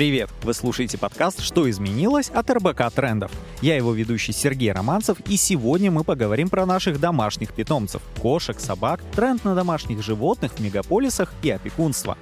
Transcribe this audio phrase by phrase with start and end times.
[0.00, 0.30] Привет!
[0.44, 3.30] Вы слушаете подкаст «Что изменилось?» от РБК Трендов.
[3.60, 9.02] Я его ведущий Сергей Романцев, и сегодня мы поговорим про наших домашних питомцев– кошек, собак,
[9.14, 12.16] тренд на домашних животных в мегаполисах и опекунство.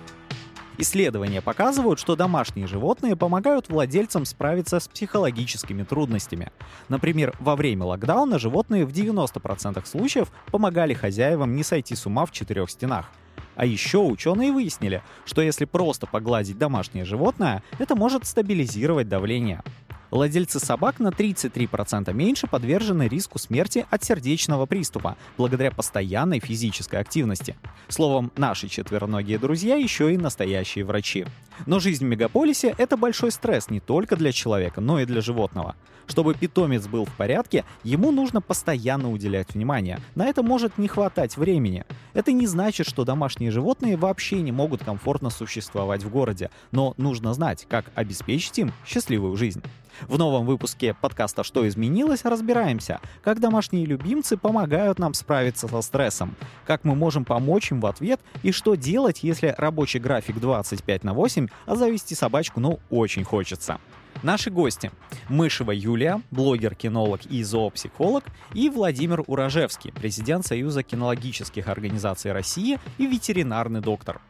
[0.76, 6.50] Исследования показывают, что домашние животные помогают владельцам справиться с психологическими трудностями.
[6.88, 12.32] Например, во время локдауна животные в 90% случаев помогали хозяевам не сойти с ума в
[12.32, 13.06] четырех стенах–
[13.56, 19.62] а еще ученые выяснили, что если просто погладить домашнее животное, это может стабилизировать давление.
[20.10, 27.56] Владельцы собак на 33% меньше подвержены риску смерти от сердечного приступа, благодаря постоянной физической активности.
[27.88, 31.26] Словом, наши четвероногие друзья еще и настоящие врачи.
[31.66, 35.76] Но жизнь в мегаполисе— это большой стресс не только для человека, но и для животного.
[36.08, 40.00] Чтобы питомец был в порядке, ему нужно постоянно уделять внимание.
[40.14, 41.84] На это может не хватать времени.
[42.14, 47.34] Это не значит, что домашние животные вообще не могут комфортно существовать в городе, но нужно
[47.34, 49.62] знать, как обеспечить им счастливую жизнь.
[50.06, 56.36] В новом выпуске подкаста «Что изменилось?» разбираемся, как домашние любимцы помогают нам справиться со стрессом,
[56.66, 61.14] как мы можем помочь им в ответ и что делать, если рабочий график 25 на
[61.14, 63.78] 8, а завести собачку ну очень хочется.
[64.22, 64.90] Наши гости.
[65.28, 73.80] Мышева Юлия, блогер-кинолог и зоопсихолог, и Владимир Урожевский, президент Союза кинологических организаций России и ветеринарный
[73.80, 74.20] доктор.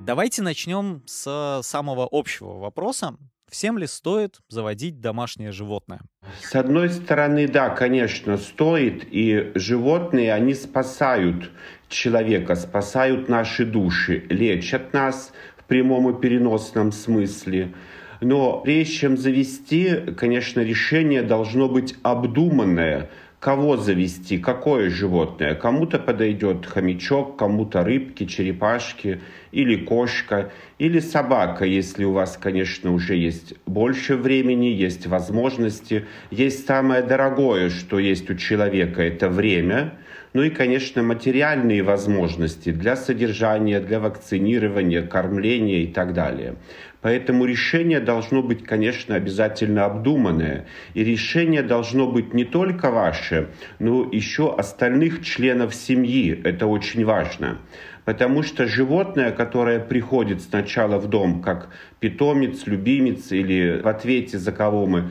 [0.00, 3.16] Давайте начнем с самого общего вопроса.
[3.50, 6.00] Всем ли стоит заводить домашнее животное?
[6.40, 9.04] С одной стороны, да, конечно, стоит.
[9.10, 11.50] И животные, они спасают
[11.88, 15.32] человека, спасают наши души, лечат нас
[15.70, 17.72] прямом и переносном смысле.
[18.20, 25.54] Но прежде чем завести, конечно, решение должно быть обдуманное, кого завести, какое животное.
[25.54, 29.20] Кому-то подойдет хомячок, кому-то рыбки, черепашки
[29.52, 36.04] или кошка, или собака, если у вас, конечно, уже есть больше времени, есть возможности.
[36.32, 39.94] Есть самое дорогое, что есть у человека, это время.
[40.32, 46.54] Ну и, конечно, материальные возможности для содержания, для вакцинирования, кормления и так далее.
[47.00, 50.66] Поэтому решение должно быть, конечно, обязательно обдуманное.
[50.94, 53.48] И решение должно быть не только ваше,
[53.80, 56.40] но еще остальных членов семьи.
[56.44, 57.58] Это очень важно.
[58.04, 64.52] Потому что животное, которое приходит сначала в дом как питомец, любимец или в ответе за
[64.52, 65.10] кого мы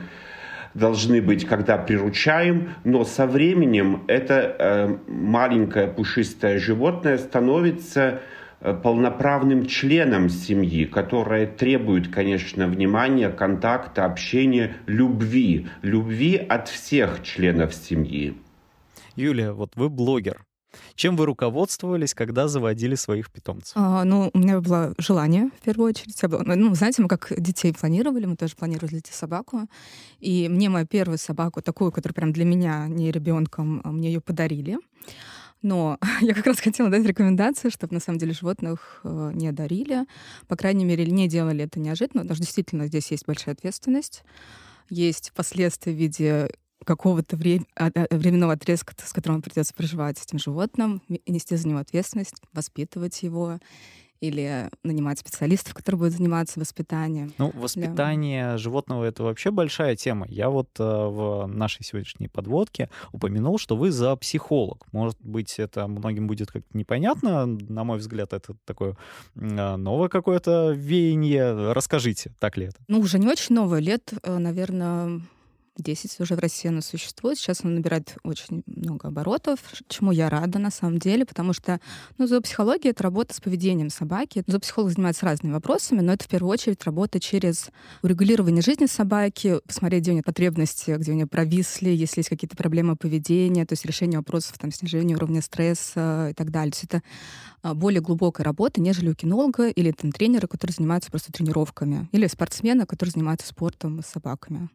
[0.74, 8.20] должны быть, когда приручаем, но со временем это э, маленькое пушистое животное становится
[8.62, 15.68] Э, полноправным членом семьи, которая требует, конечно, внимания, контакта, общения, любви.
[15.80, 18.34] Любви от всех членов семьи.
[19.16, 20.44] Юлия, вот вы блогер.
[20.94, 23.72] Чем вы руководствовались, когда заводили своих питомцев?
[23.74, 26.16] А, ну, у меня было желание, в первую очередь.
[26.22, 29.66] Ну, знаете, мы как детей планировали, мы тоже планировали детей собаку.
[30.20, 34.20] И мне мою первую собаку, такую, которая прям для меня, не ребенком, а мне ее
[34.20, 34.78] подарили.
[35.62, 40.06] Но я как раз хотела дать рекомендацию, чтобы на самом деле животных э, не дарили,
[40.48, 44.22] по крайней мере, не делали это неожиданно, потому что действительно здесь есть большая ответственность,
[44.88, 46.50] есть последствия в виде
[46.84, 51.68] какого-то вре- а, а, временного отрезка, с которым придется проживать с этим животным, нести за
[51.68, 53.58] него ответственность, воспитывать его
[54.20, 57.32] или нанимать специалистов, которые будут заниматься воспитанием.
[57.38, 58.58] Ну, воспитание да.
[58.58, 60.26] животного— это вообще большая тема.
[60.28, 64.86] Я вот э, в нашей сегодняшней подводке упомянул, что вы за психолог.
[64.92, 67.46] Может быть, это многим будет как-то непонятно.
[67.46, 68.96] На мой взгляд, это такое
[69.36, 71.72] э, новое какое-то веяние.
[71.72, 72.76] Расскажите, так ли это?
[72.88, 73.80] Ну, уже не очень новое.
[73.80, 75.22] Лет, э, наверное,
[75.78, 77.38] 10 уже в России она существует.
[77.38, 81.80] Сейчас она набирает очень много оборотов, чему я рада на самом деле, потому что
[82.18, 84.42] ну, зоопсихология— это работа с поведением собаки.
[84.46, 87.70] Зоопсихолог занимается разными вопросами, но это в первую очередь работа через
[88.02, 92.56] урегулирование жизни собаки, посмотреть, где у нее потребности, где у нее провисли, если есть какие-то
[92.56, 96.72] проблемы поведения, то есть решение вопросов, там, снижение уровня стресса и так далее.
[96.72, 97.02] То есть это
[97.62, 102.26] а, более глубокая работа, нежели у кинолога или там, тренера, который занимается просто тренировками, или
[102.26, 104.68] спортсмена, который занимается спортом с собаками.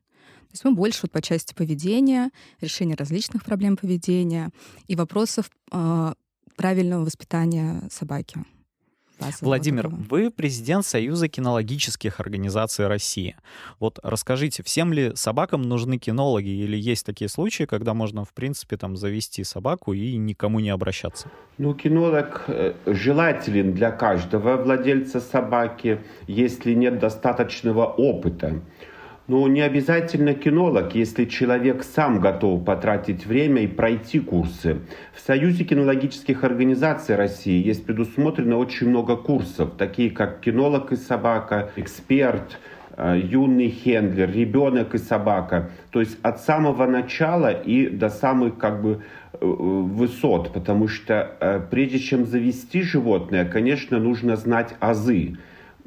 [0.47, 2.31] То есть мы больше вот по части поведения,
[2.61, 4.51] решения различных проблем поведения
[4.87, 6.13] и вопросов э,
[6.55, 8.45] правильного воспитания собаки.
[9.41, 13.35] Владимир, вы президент Союза кинологических организаций России.
[13.79, 18.77] Вот расскажите, всем ли собакам нужны кинологи или есть такие случаи, когда можно, в принципе,
[18.77, 21.29] там завести собаку и никому не обращаться?
[21.57, 28.61] Ну, кинолог э, желателен для каждого владельца собаки, если нет достаточного опыта.
[29.27, 34.81] Ну, не обязательно кинолог, если человек сам готов потратить время и пройти курсы.
[35.15, 41.71] В Союзе кинологических организаций России есть предусмотрено очень много курсов, такие как кинолог и собака,
[41.75, 42.59] эксперт,
[42.97, 45.71] э, юный хендлер, ребенок и собака.
[45.89, 49.01] То есть от самого начала и до самых как бы
[49.33, 55.37] э, высот, потому что э, прежде чем завести животное, конечно, нужно знать азы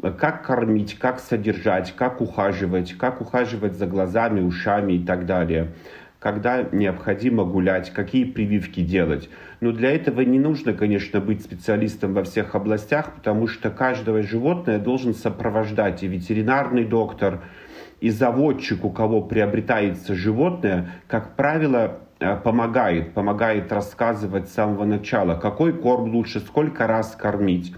[0.02, 5.72] как кормить, как содержать, как ухаживать, как ухаживать за глазами, ушами и так далее
[6.18, 9.30] когда необходимо гулять, какие прививки делать.
[9.60, 14.78] Но для этого не нужно, конечно, быть специалистом во всех областях, потому что каждое животное
[14.78, 17.42] должен сопровождать и ветеринарный доктор,
[18.00, 25.34] и заводчик, у кого приобретается животное, как правило, э, помогает, помогает рассказывать с самого начала,
[25.34, 27.74] какой корм лучше, сколько раз кормить.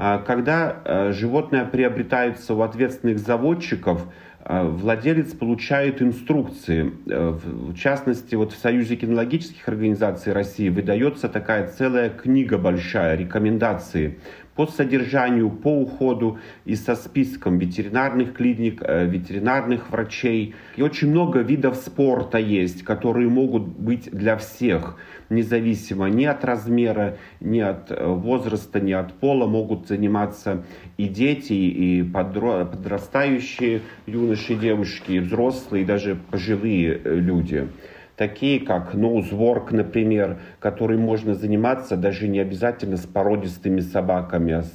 [0.00, 4.06] А, когда э, животное приобретается у ответственных заводчиков,
[4.44, 6.92] э, владелец получает инструкции.
[7.06, 14.20] Э, в частности, вот в Союзе кинологических организаций России выдается такая целая книга большая, рекомендации
[14.58, 20.56] по содержанию, по уходу и со списком ветеринарных клиник, ветеринарных врачей.
[20.74, 24.96] И очень много видов спорта есть, которые могут быть для всех–
[25.30, 30.64] независимо ни от размера, ни от э, возраста, ни от пола могут заниматься
[30.96, 37.68] и дети, и подрастающие юноши, девушки, и взрослые, и даже пожилые э, люди
[38.18, 44.72] такие как ноузворк, например, который можно заниматься даже не обязательно с породистыми собаками, а с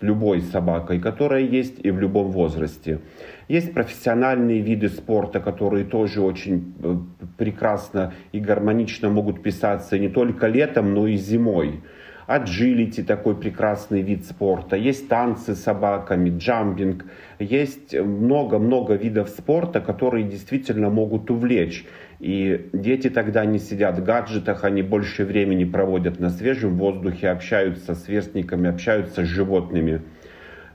[0.00, 3.00] любой собакой, которая есть и в любом возрасте.
[3.48, 6.96] Есть профессиональные виды спорта, которые тоже очень э,
[7.36, 11.82] прекрасно и гармонично могут писаться не только летом, но и зимой.
[12.26, 17.04] Аджилити такой прекрасный вид спорта, есть танцы с собаками, джампинг,
[17.38, 21.86] есть много-много видов спорта, которые действительно могут увлечь.
[22.20, 27.94] И дети тогда не сидят в гаджетах, они больше времени проводят на свежем воздухе, общаются
[27.94, 30.02] с сверстниками, общаются с животными.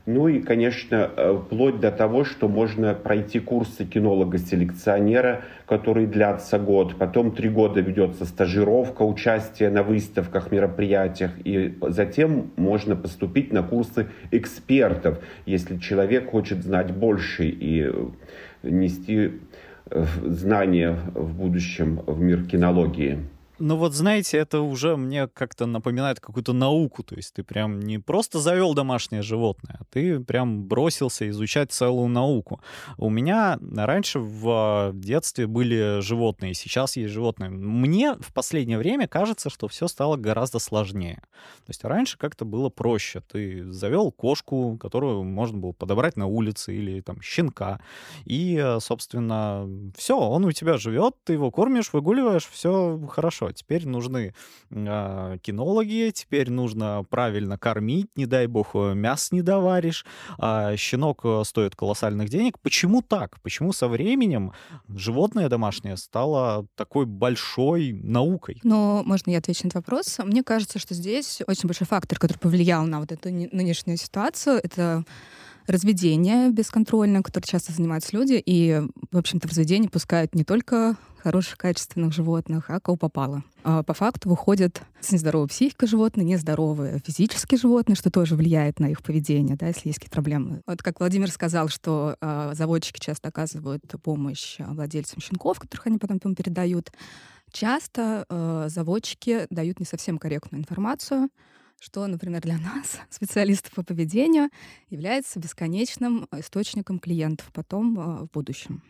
[0.07, 6.95] Ну и, конечно, э, вплоть до того, что можно пройти курсы кинолога-селекционера, которые длятся год.
[6.97, 11.31] Потом три года ведется стажировка, участие на выставках, мероприятиях.
[11.43, 18.05] И затем можно поступить на курсы экспертов, если человек хочет знать больше и э,
[18.63, 19.33] нести
[20.25, 23.19] знания в будущем в мир кинологии.
[23.63, 27.03] Ну вот, знаете, это уже мне как-то напоминает какую-то науку.
[27.03, 32.07] То есть ты прям не просто завел домашнее животное, а ты прям бросился изучать целую
[32.07, 32.59] науку.
[32.97, 37.51] У меня раньше в детстве были животные, сейчас есть животные.
[37.51, 41.21] Мне в последнее время кажется, что все стало гораздо сложнее.
[41.59, 43.21] То есть раньше как-то было проще.
[43.31, 47.79] Ты завел кошку, которую можно было подобрать на улице, или там щенка.
[48.25, 54.33] И, собственно, все, он у тебя живет, ты его кормишь, выгуливаешь, все хорошо теперь нужны
[54.69, 60.05] э, кинологи, теперь нужно правильно кормить, не дай бог э, мяс не доваришь,
[60.37, 62.59] а щенок э, стоит колоссальных денег.
[62.59, 63.39] Почему так?
[63.41, 64.53] Почему со временем
[64.87, 68.59] животное домашнее стало такой большой наукой?
[68.63, 70.19] Ну, можно я отвечу на этот вопрос?
[70.19, 75.03] Мне кажется, что здесь очень большой фактор, который повлиял на вот эту нынешнюю ситуацию, это
[75.67, 78.81] разведение бесконтрольное, которое часто занимаются люди, и,
[79.11, 83.43] в общем-то, в разведение пускают не только хороших, качественных животных, а кого попало.
[83.63, 88.87] А по факту выходит с нездоровой психикой животные, нездоровые физические животные, что тоже влияет на
[88.87, 90.61] их поведение, да, если есть какие-то проблемы.
[90.65, 96.17] Вот как Владимир сказал, что э, заводчики часто оказывают помощь владельцам щенков, которых они потом,
[96.19, 96.91] потом передают.
[97.51, 101.29] Часто э, заводчики дают не совсем корректную информацию,
[101.81, 104.49] что, например, для нас, специалистов по поведению,
[104.89, 108.83] является бесконечным источником клиентов потом э, в будущем.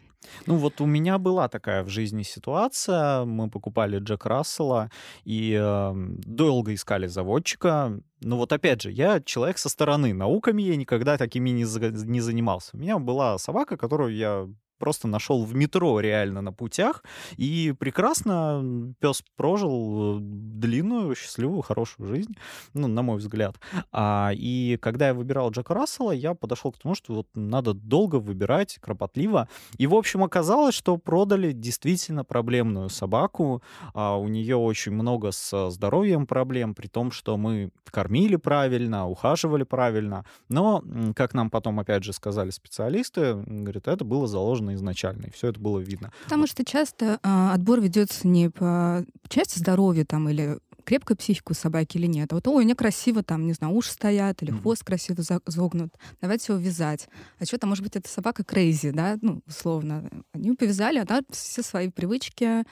[0.45, 3.25] Ну вот у меня была такая в жизни ситуация.
[3.25, 4.91] Мы покупали Джек Рассела
[5.23, 7.99] и э, долго искали заводчика.
[8.19, 10.13] Но вот опять же, я человек со стороны.
[10.13, 12.71] Науками я никогда такими не, за, не занимался.
[12.73, 14.47] У меня была собака, которую я
[14.81, 17.03] просто нашел в метро реально на путях.
[17.37, 22.35] И прекрасно пес прожил э, длинную, счастливую, хорошую жизнь,
[22.73, 23.59] ну, на мой взгляд.
[23.91, 28.15] А, и когда я выбирал Джека Рассела, я подошел к тому, что вот надо долго
[28.15, 29.47] выбирать, кропотливо.
[29.77, 33.61] И, в общем, оказалось, что продали действительно проблемную собаку.
[33.93, 39.63] А, у нее очень много с здоровьем проблем, при том, что мы кормили правильно, ухаживали
[39.63, 40.25] правильно.
[40.49, 40.83] Но,
[41.15, 45.59] как нам потом, опять же, сказали специалисты, говорят, это было заложено изначально, и все это
[45.59, 46.11] было видно.
[46.23, 51.53] Потому что часто э, отбор ведется не по части здоровья там или крепкая психика у
[51.53, 52.31] собаки или нет.
[52.31, 55.93] А вот, ой, у нее красиво там, не знаю, уши стоят или хвост красиво загнут.
[56.21, 57.07] Давайте его вязать.
[57.39, 60.09] А что-то, может быть, эта собака крейзи, да, ну, условно.
[60.33, 62.63] Они повязали, она все свои привычки,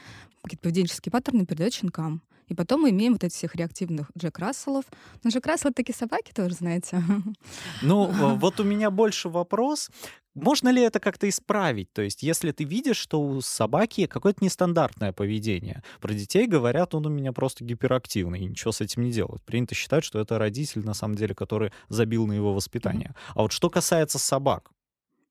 [0.44, 2.22] какие-то поведенческие паттерны передает щенкам.
[2.50, 4.86] И потом мы имеем вот этих всех реактивных Джек Расселов.
[5.24, 7.02] Но Джек Рассел— такие собаки тоже, знаете.
[7.82, 9.90] Ну, вот у меня больше вопрос.
[10.36, 11.92] Можно ли это как-то исправить?
[11.94, 17.06] То есть, если ты видишь, что у собаки какое-то нестандартное поведение, про детей говорят, он
[17.06, 19.44] у меня просто гиперактивный, и ничего с этим не делают.
[19.44, 23.16] Принято считать, что это родитель, на самом деле, который забил на его воспитание.
[23.36, 24.72] А вот что касается собак,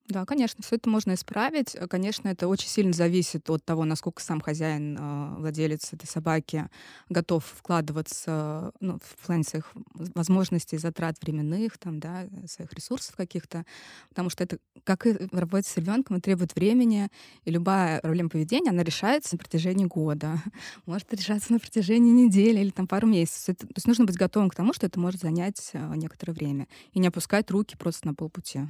[0.08, 1.74] да, конечно, все это можно исправить.
[1.74, 6.68] Э, конечно, это очень сильно зависит от того, насколько сам хозяин, э, владелец этой собаки
[7.10, 13.66] готов вкладываться ну, в плане своих возможностей, затрат временных, там, да, своих ресурсов каких-то.
[14.08, 17.10] Потому что это, как и в работе с ребенком, требует времени,
[17.44, 20.42] и любая проблема поведения, она решается на протяжении года.
[20.86, 23.50] Может решаться на протяжении недели или там пару месяцев.
[23.50, 26.66] Это, то есть нужно быть готовым к тому, что это может занять э, некоторое время.
[26.92, 28.60] И не опускать руки просто на полпути.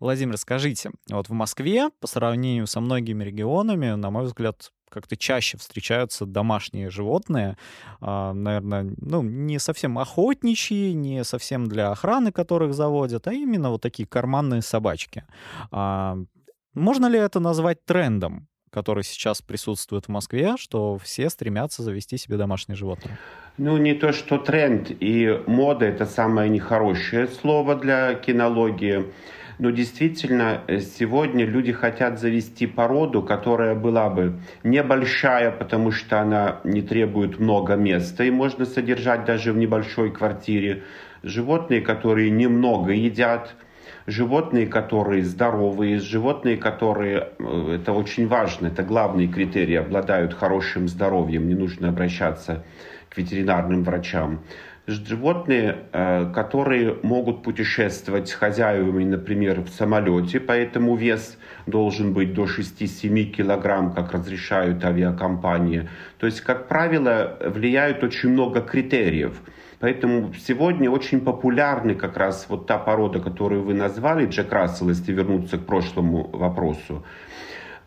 [0.00, 5.58] Владимир, скажите, вот в Москве по сравнению со многими регионами, на мой взгляд, как-то чаще
[5.58, 7.56] встречаются домашние животные,
[8.00, 13.82] а, наверное, ну, не совсем охотничьи, не совсем для охраны, которых заводят, а именно вот
[13.82, 15.24] такие карманные собачки.
[15.70, 16.18] А,
[16.74, 18.48] можно ли это назвать трендом?
[18.76, 23.18] который сейчас присутствует в Москве, что все стремятся завести себе домашнее животное?
[23.56, 29.06] Ну, не то, что тренд и мода— это самое нехорошее слово для кинологии.
[29.58, 36.60] Но действительно, э, сегодня люди хотят завести породу, которая была бы небольшая, потому что она
[36.64, 40.82] не требует много места и можно содержать даже в небольшой квартире.
[41.22, 43.54] Животные, которые немного едят,
[44.06, 51.48] животные, которые здоровые, животные, которые, э, это очень важно, это главный критерий, обладают хорошим здоровьем,
[51.48, 52.62] не нужно обращаться
[53.08, 54.40] к ветеринарным врачам
[54.86, 62.46] животные, э, которые могут путешествовать с хозяевами, например, в самолете, поэтому вес должен быть до
[62.46, 65.88] 6-7 килограмм, как разрешают авиакомпании.
[66.18, 69.40] То есть, как правило, влияют очень много критериев.
[69.78, 75.12] Поэтому сегодня очень популярны как раз вот та порода, которую вы назвали, Джек Рассел, если
[75.12, 77.04] вернуться к прошлому вопросу.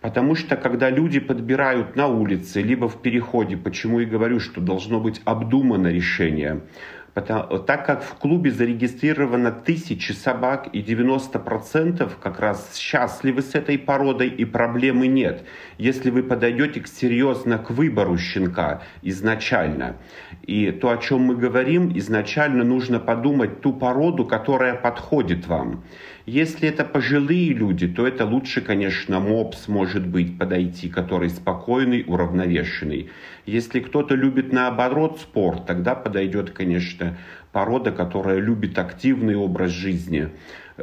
[0.01, 5.01] Потому что когда люди подбирают на улице, либо в переходе, почему и говорю, что должно
[5.01, 6.61] быть обдумано решение,
[7.19, 13.77] Потому, так как в клубе зарегистрировано тысячи собак и 90% как раз счастливы с этой
[13.77, 15.43] породой и проблемы нет,
[15.77, 19.97] если вы подойдете серьезно к выбору щенка изначально.
[20.43, 25.83] И то, о чем мы говорим, изначально нужно подумать ту породу, которая подходит вам.
[26.25, 33.09] Если это пожилые люди, то это лучше, конечно, мопс может быть подойти, который спокойный, уравновешенный.
[33.49, 37.17] Если кто-то любит наоборот спорт, тогда подойдет, конечно,
[37.51, 40.29] порода, которая любит активный образ жизни.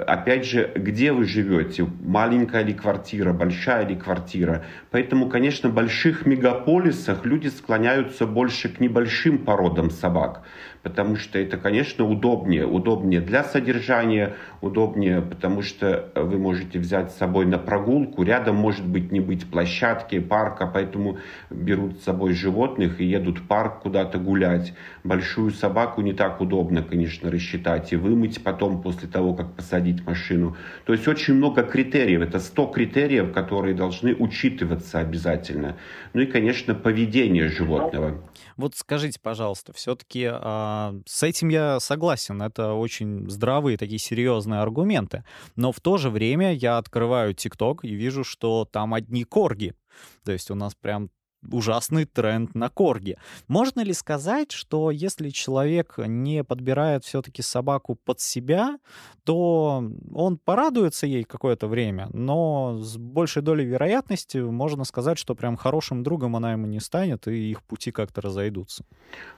[0.07, 1.87] Опять же, где вы живете?
[2.03, 4.65] Маленькая ли квартира, большая ли квартира?
[4.91, 10.43] Поэтому, конечно, в больших мегаполисах люди склоняются больше к небольшим породам собак
[10.87, 12.65] потому что это, конечно, удобнее.
[12.65, 18.23] Удобнее для содержания, удобнее, потому что вы можете взять с собой на прогулку.
[18.23, 21.19] Рядом может быть не быть площадки, парка, поэтому
[21.51, 24.75] берут с собой животных и едут в парк куда-то гулять.
[25.03, 30.57] Большую собаку не так удобно, конечно, рассчитать и вымыть потом после того, как посадить машину.
[30.85, 32.21] То есть очень много критериев.
[32.21, 35.77] Это 100 критериев, которые должны учитываться обязательно.
[36.13, 38.23] Ну и, конечно, поведение животного.
[38.57, 45.25] Вот скажите, пожалуйста, все-таки а, с этим я согласен, это очень здравые такие серьезные аргументы,
[45.57, 49.75] но в то же время я открываю ТикТок и вижу, что там одни корги.
[50.25, 51.11] То есть у нас прям
[51.51, 53.17] ужасный тренд на корги.
[53.49, 58.79] Можно ли сказать, что если человек не подбирает все-таки собаку под себя,
[59.25, 65.57] то он порадуется ей какое-то время, но с большей долей вероятности можно сказать, что прям
[65.57, 68.85] хорошим другом она ему не станет, и их пути как-то разойдутся.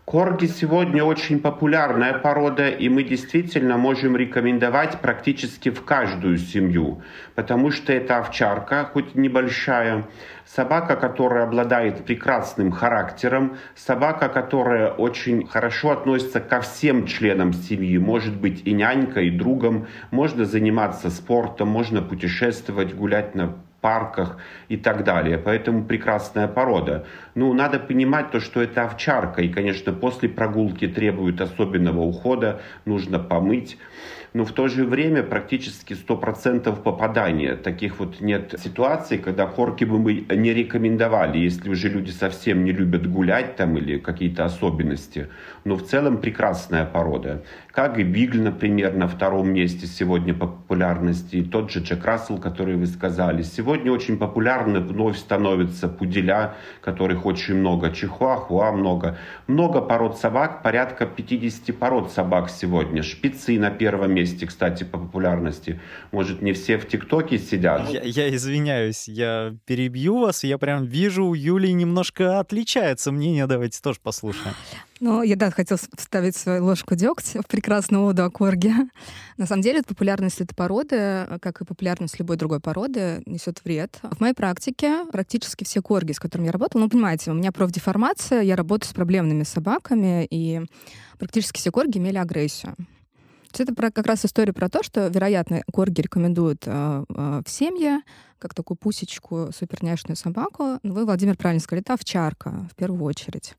[0.05, 7.03] Корги сегодня очень популярная порода, и мы действительно можем рекомендовать практически в каждую семью,
[7.35, 10.07] потому что это овчарка, хоть небольшая,
[10.55, 18.41] собака, которая обладает прекрасным характером, собака, которая очень хорошо относится ко всем членам семьи, может
[18.41, 25.05] быть и нянькой, и другом, можно заниматься спортом, можно путешествовать, гулять на парках и так
[25.05, 25.39] далее.
[25.39, 27.07] Поэтому прекрасная порода.
[27.35, 29.43] Ну, надо понимать то, что это овчарка.
[29.43, 32.61] И, конечно, после прогулки требует особенного ухода.
[32.85, 33.79] Нужно помыть
[34.35, 37.57] но в то же время практически 100% попадания.
[37.57, 42.73] Таких вот нет ситуаций, когда корки бы мы не рекомендовали, если уже люди совсем не
[42.73, 45.29] любят гулять там или какие-то особенности.
[45.65, 47.43] Но в целом прекрасная порода.
[47.73, 51.37] Как и Бигль, например, на втором месте сегодня по популярности.
[51.37, 53.43] И тот же Джек Рассел, который вы сказали.
[53.43, 57.91] Сегодня очень популярны вновь становятся пуделя, которых очень много.
[57.91, 59.19] Чихуахуа много.
[59.47, 63.03] Много пород собак, порядка 50 пород собак сегодня.
[63.03, 65.81] Шпицы на первом месте, кстати, по популярности.
[66.13, 67.89] Может, не все в ТикТоке сидят?
[67.91, 70.45] Я, я извиняюсь, я перебью вас.
[70.45, 73.47] Я прям вижу, у Юлии немножко отличается мнение.
[73.47, 74.55] Давайте тоже послушаем.
[75.01, 78.75] Ну, я, да, хотела вставить свою ложку дегтя в прекрасную воду о корге.
[79.37, 84.01] На самом деле, популярность этой породы, как и популярность любой другой породы, несет вред.
[84.03, 88.43] В моей практике практически все корги, с которыми я работала, ну, понимаете, у меня профдеформация,
[88.43, 90.63] я работаю с проблемными собаками, и
[91.19, 92.75] практически все корги имели агрессию.
[93.57, 98.03] Это как раз история про то, что, вероятно, корги рекомендуют э, э, в семье
[98.39, 100.79] как такую пусечку, суперняшную собаку.
[100.83, 103.55] Но вы, Владимир, правильно сказали, это овчарка в первую очередь.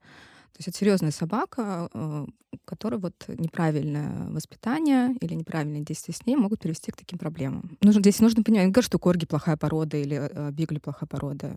[0.60, 2.25] Есть это серьезная собака, э,
[2.66, 7.78] которой вот неправильное воспитание или неправильные действия с ней могут привести к таким проблемам.
[7.82, 11.56] Нужно, здесь нужно понимать, не говорю, что корги плохая порода или э, бигли плохая порода.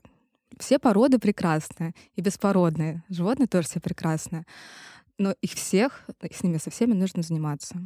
[0.59, 3.03] Все породы прекрасные и беспородные.
[3.09, 4.45] Животные тоже все прекрасные.
[5.19, 7.77] Но их всех, с ними со всеми нужно заниматься.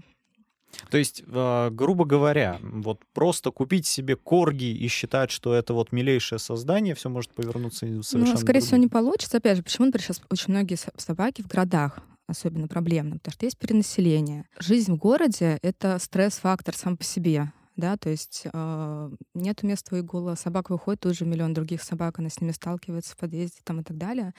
[0.91, 5.93] То есть, а, грубо говоря, вот просто купить себе корги и считать, что это вот
[5.93, 8.67] милейшее создание, все может повернуться ну, совершенно Ну, скорее другим.
[8.67, 9.39] всего, не получится.
[9.39, 13.59] Опять же, почему, например, сейчас очень многие собаки в городах особенно проблемны, потому что есть
[13.59, 14.47] перенаселение.
[14.59, 20.35] Жизнь в городе— это стресс-фактор сам по себе да, то есть э, нету места выгула,
[20.35, 23.85] собака выходит, тут же миллион других собак, она с ними сталкивается в подъезде там и
[23.85, 24.33] так далее.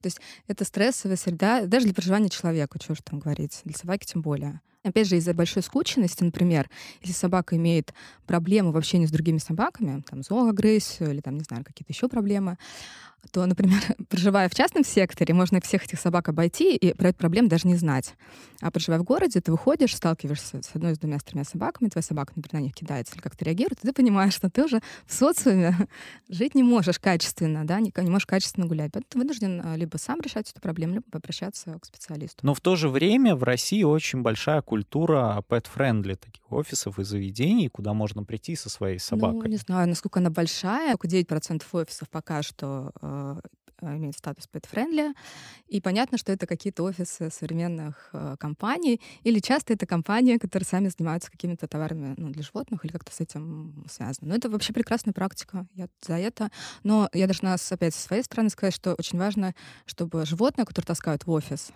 [0.00, 4.04] То есть это стрессовая среда, даже для проживания человека, что же там говорить, для собаки
[4.04, 4.60] тем более.
[4.84, 6.68] Опять же, из-за большой скученности, например,
[7.02, 7.94] если собака имеет
[8.26, 12.58] проблемы в общении с другими собаками, там, зооагрессию или, там, не знаю, какие-то еще проблемы,
[13.30, 17.48] то, например, проживая в частном секторе, можно всех этих собак обойти и про эту проблему
[17.48, 18.14] даже не знать.
[18.60, 22.02] А проживая в городе, ты выходишь, сталкиваешься с одной, с двумя, с тремя собаками, твоя
[22.02, 25.14] собака, например, на них кидается или как-то реагирует, и ты понимаешь, что ты уже в
[25.14, 25.88] социуме
[26.28, 28.92] жить не можешь качественно, да, не, не можешь качественно гулять.
[28.92, 32.38] Поэтому ты вынужден а, либо сам решать эту проблему, либо обращаться к специалисту.
[32.42, 37.68] Но в то же время в России очень большая культура pet-friendly таких офисов и заведений,
[37.68, 39.42] куда можно прийти со своей собакой.
[39.42, 40.96] Ну, не знаю, насколько она большая.
[40.96, 43.40] Только 9% офисов пока что э,
[43.82, 45.12] Э, имеет статус pet-friendly.
[45.66, 50.88] И понятно, что это какие-то офисы современных э, компаний, или часто это компании, которые сами
[50.88, 54.28] занимаются какими-то товарами ну, для животных или как-то с этим связано.
[54.28, 55.66] Но это вообще прекрасная практика.
[55.74, 56.50] Я за это.
[56.84, 61.26] Но я должна опять со своей стороны сказать, что очень важно, чтобы животные, которые таскают
[61.26, 61.72] в офис,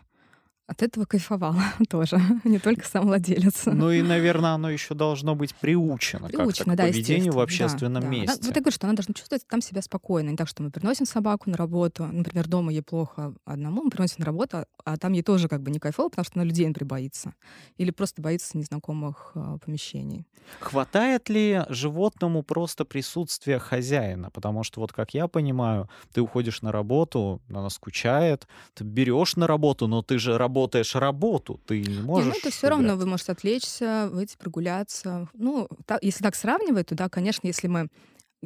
[0.67, 3.67] от этого кайфовала тоже, не только сам владелец.
[3.67, 8.09] Ну и, наверное, оно еще должно быть приучено, приучено как-то к поведению в общественном да,
[8.09, 8.37] месте.
[8.41, 8.47] Да.
[8.49, 10.31] Вот я говорю, что она должна чувствовать там себя спокойно.
[10.31, 14.17] Не так, что мы приносим собаку на работу, например, дома ей плохо одному, мы приносим
[14.19, 16.89] на работу, а там ей тоже как бы не кайфово, потому что она людей, например,
[16.89, 17.35] боится.
[17.77, 20.27] Или просто боится незнакомых э, помещений.
[20.61, 24.31] Хватает ли животному просто присутствия хозяина?
[24.31, 29.47] Потому что, вот как я понимаю, ты уходишь на работу, она скучает, ты берешь на
[29.47, 32.27] работу, но ты же работаешь работаешь работу, ты не можешь...
[32.27, 35.29] Не, ну, это все равно вы можете отвлечься, выйти прогуляться.
[35.35, 37.89] Ну, так, если так сравнивать, то да, конечно, если мы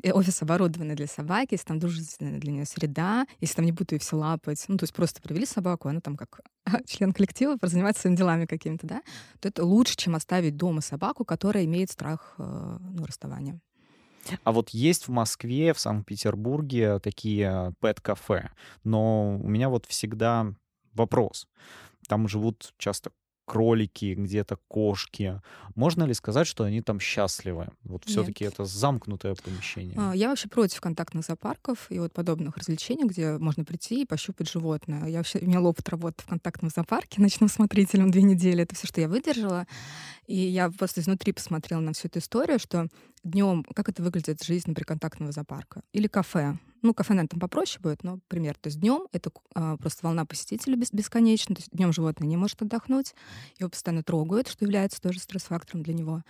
[0.02, 3.92] э, офис оборудованный для собаки, если там дружественная для нее среда, если там не будут
[3.92, 6.40] ее все лапать, ну, то есть просто привели собаку, она там как
[6.86, 9.02] член коллектива заниматься своими делами какими-то, да,
[9.38, 13.60] то это лучше, чем оставить дома собаку, которая имеет страх э, ну, расставания.
[14.42, 18.50] А вот есть в Москве, в Санкт-Петербурге такие пэт-кафе,
[18.82, 20.52] но у меня вот всегда
[20.92, 21.46] вопрос.
[22.10, 23.12] Там живут часто
[23.44, 25.40] кролики, где-то кошки.
[25.76, 27.68] Можно ли сказать, что они там счастливы?
[27.84, 29.94] Вот все-таки это замкнутое помещение.
[29.96, 34.50] А, я вообще против контактных зоопарков и вот подобных развлечений, где можно прийти и пощупать
[34.50, 35.06] животное.
[35.06, 38.64] Я вообще имела опыт работы в контактном зоопарке ночным смотрителем две недели.
[38.64, 39.68] Это все, что я выдержала.
[40.26, 42.88] И я просто изнутри посмотрела на всю эту историю, что
[43.22, 45.82] днем, как это выглядит жизнь, например, контактного зоопарка.
[45.92, 46.58] Или кафе.
[46.82, 48.56] Ну, кафе, наверное, там попроще будет, но пример.
[48.56, 51.54] То есть днем это а, просто волна посетителей бес- бесконечна.
[51.54, 53.14] То есть днем животное не может отдохнуть,
[53.58, 56.22] его постоянно трогают, что является тоже стресс-фактором для него.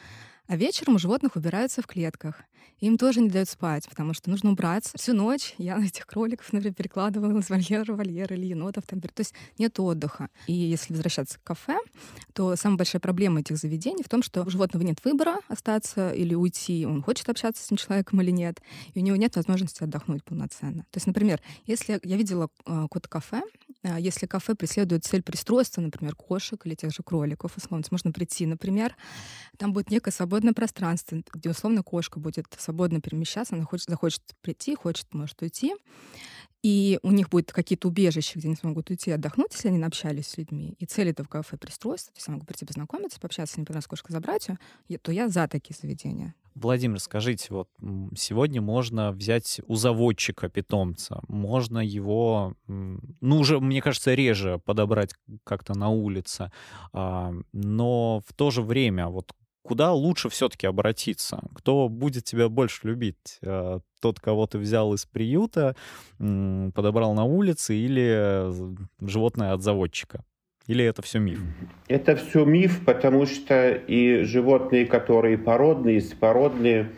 [0.50, 2.42] А вечером животных убираются в клетках.
[2.80, 4.90] Им тоже не дают спать, потому что нужно убраться.
[4.96, 8.84] Всю ночь я на этих кроликов, например, перекладывала из вольера в вольер или енотов.
[8.84, 10.28] Там, то есть нет отдыха.
[10.48, 11.78] И если возвращаться к кафе,
[12.32, 16.34] то самая большая проблема этих заведений в том, что у животного нет выбора остаться или
[16.34, 16.84] уйти.
[16.84, 18.60] Он хочет общаться с этим человеком или нет.
[18.94, 20.82] И у него нет возможности отдохнуть полноценно.
[20.90, 23.42] То есть, например, если я видела э, какое-то кафе,
[23.82, 28.46] э, если кафе преследует цель пристройства, например, кошек или тех же кроликов, условно, можно прийти,
[28.46, 28.96] например,
[29.58, 34.74] там будет некое свободное пространство, где, условно, кошка будет свободно перемещаться, она хочет, захочет прийти,
[34.74, 35.74] хочет, может уйти.
[36.62, 40.38] И у них будет какие-то убежища, где они смогут уйти отдохнуть, если они общались с
[40.38, 40.74] людьми.
[40.78, 44.12] И цель этого кафе пристройства, то есть я могу прийти познакомиться, пообщаться, не понравилась кошка
[44.12, 44.48] забрать
[44.88, 46.34] ее, то я за такие заведения.
[46.54, 47.68] Владимир, скажите, вот
[48.16, 55.78] сегодня можно взять у заводчика питомца, можно его, ну уже, мне кажется, реже подобрать как-то
[55.78, 56.50] на улице,
[56.92, 61.42] а, но в то же время вот куда лучше все-таки обратиться?
[61.54, 63.38] Кто будет тебя больше любить?
[63.42, 65.76] Э, тот, кого ты взял из приюта,
[66.18, 68.50] подобрал на улице, или
[69.00, 70.24] животное от заводчика?
[70.66, 71.40] Или это все миф?
[71.88, 76.90] Это все миф, потому что и животные, которые породные, и породные,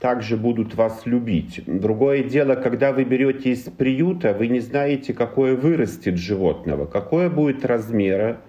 [0.00, 1.62] также будут вас любить.
[1.66, 7.64] Другое дело, когда вы берете из приюта, вы не знаете, какое вырастет животного, какое будет
[7.64, 8.40] размера,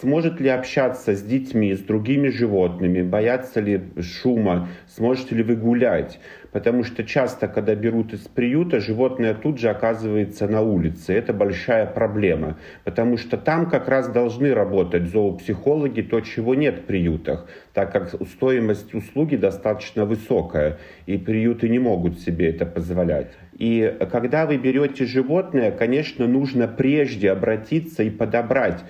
[0.00, 6.18] Сможет ли общаться с детьми, с другими животными, бояться ли шума, сможете ли вы гулять.
[6.50, 11.12] Потому что часто, когда берут из приюта, животное тут же оказывается на улице.
[11.12, 12.58] Это большая проблема.
[12.82, 18.14] Потому что там как раз должны работать зоопсихологи, то, чего нет в приютах, так как
[18.26, 23.30] стоимость услуги достаточно высокая, и приюты не могут себе это позволять.
[23.56, 28.82] И когда вы берете животное, конечно, нужно прежде обратиться и подобрать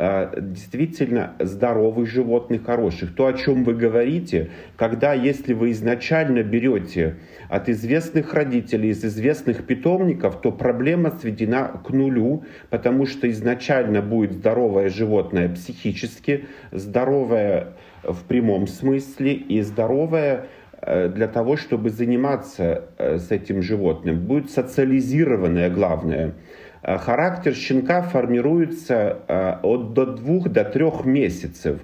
[0.00, 3.14] действительно здоровых животных, хороших.
[3.14, 7.16] То, о чем вы говорите, когда, если вы изначально берете
[7.50, 14.32] от известных родителей, из известных питомников, то проблема сведена к нулю, потому что изначально будет
[14.32, 20.46] здоровое животное психически, здоровое в прямом смысле и здоровое
[20.80, 24.20] э, для того, чтобы заниматься э, с этим животным.
[24.20, 31.80] Будет социализированное главное– Э, характер щенка формируется э, от до двух до трех месяцев.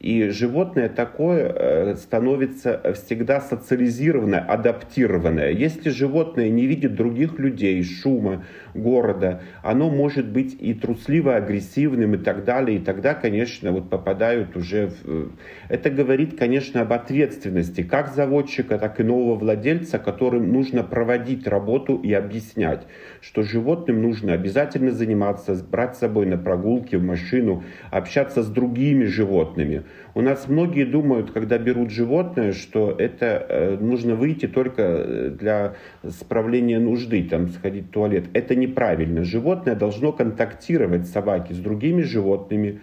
[0.00, 5.50] И животное такое э, становится всегда социализированное, адаптированное.
[5.50, 12.16] Если животное не видит других людей, шума, города, оно может быть и трусливо агрессивным и
[12.16, 12.78] так далее.
[12.78, 15.32] И тогда, конечно, вот попадают уже в...
[15.68, 21.96] Это говорит, конечно, об ответственности как заводчика, так и нового владельца, которым нужно проводить работу
[21.96, 22.86] и объяснять,
[23.20, 29.04] что животным нужно обязательно заниматься, брать с собой на прогулки, в машину, общаться с другими
[29.04, 29.82] животными.
[30.14, 35.74] У нас многие думают, когда берут животное, что это э, нужно выйти только э, для
[36.08, 38.24] справления нужды, там сходить в туалет.
[38.32, 39.22] Это неправильно.
[39.22, 42.80] Животное должно контактировать собаки с другими животными,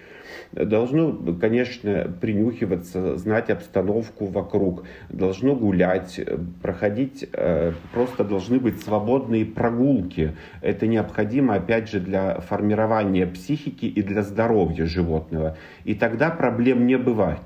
[0.51, 6.19] должно, конечно, принюхиваться, знать обстановку вокруг, должно гулять,
[6.61, 10.35] проходить, э, просто должны быть свободные прогулки.
[10.61, 15.57] Это необходимо, опять же, для формирования психики и для здоровья животного.
[15.83, 17.41] И тогда проблем не бывает.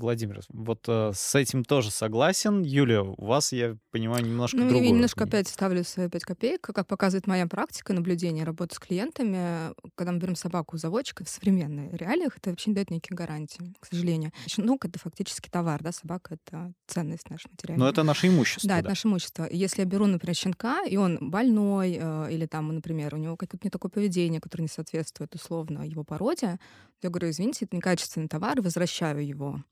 [0.00, 2.62] Владимир, вот э, с этим тоже согласен.
[2.62, 4.84] Юлия, у вас, я понимаю, немножко ну, другое.
[4.84, 6.60] Я немножко опять ставлю свои пять копеек.
[6.62, 11.28] Как показывает моя практика наблюдения работы с клиентами, когда мы берем собаку у заводчика в
[11.28, 14.32] современных реалиях, это вообще не дает никаких гарантий, к сожалению.
[14.56, 17.84] Ну, это фактически товар, да, собака— это ценность наша материальная.
[17.84, 18.68] Но это наше имущество.
[18.68, 19.48] Да, да, это наше имущество.
[19.50, 23.64] Если я беру, например, щенка, и он больной, э, или там, например, у него какое-то
[23.66, 26.58] не такое поведение, которое не соответствует условно его породе,
[27.02, 29.62] я говорю, извините, это некачественный товар, возвращаю его.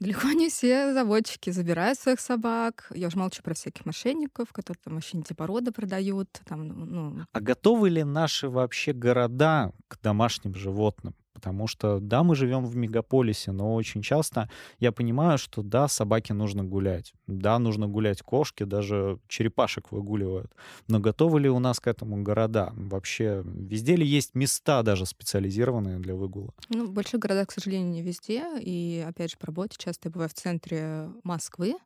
[0.00, 2.90] Далеко не все заводчики забирают своих собак.
[2.94, 6.28] Я уже молчу про всяких мошенников, которые там вообще не породы продают.
[6.44, 6.84] Там, ну...
[6.84, 7.26] ну.
[7.32, 11.14] А готовы ли наши вообще города к домашним животным?
[11.38, 16.34] Потому что, да, мы живем в мегаполисе, но очень часто я понимаю, что, да, собаке
[16.34, 17.14] нужно гулять.
[17.28, 20.52] Да, нужно гулять кошки, даже черепашек выгуливают.
[20.88, 22.72] Но готовы ли у нас к этому города?
[22.74, 26.52] Вообще, везде ли есть места даже специализированные для выгула?
[26.70, 28.44] Ну, в больших городах, к сожалению, не везде.
[28.60, 31.76] И, опять же, по работе часто я бываю в центре Москвы.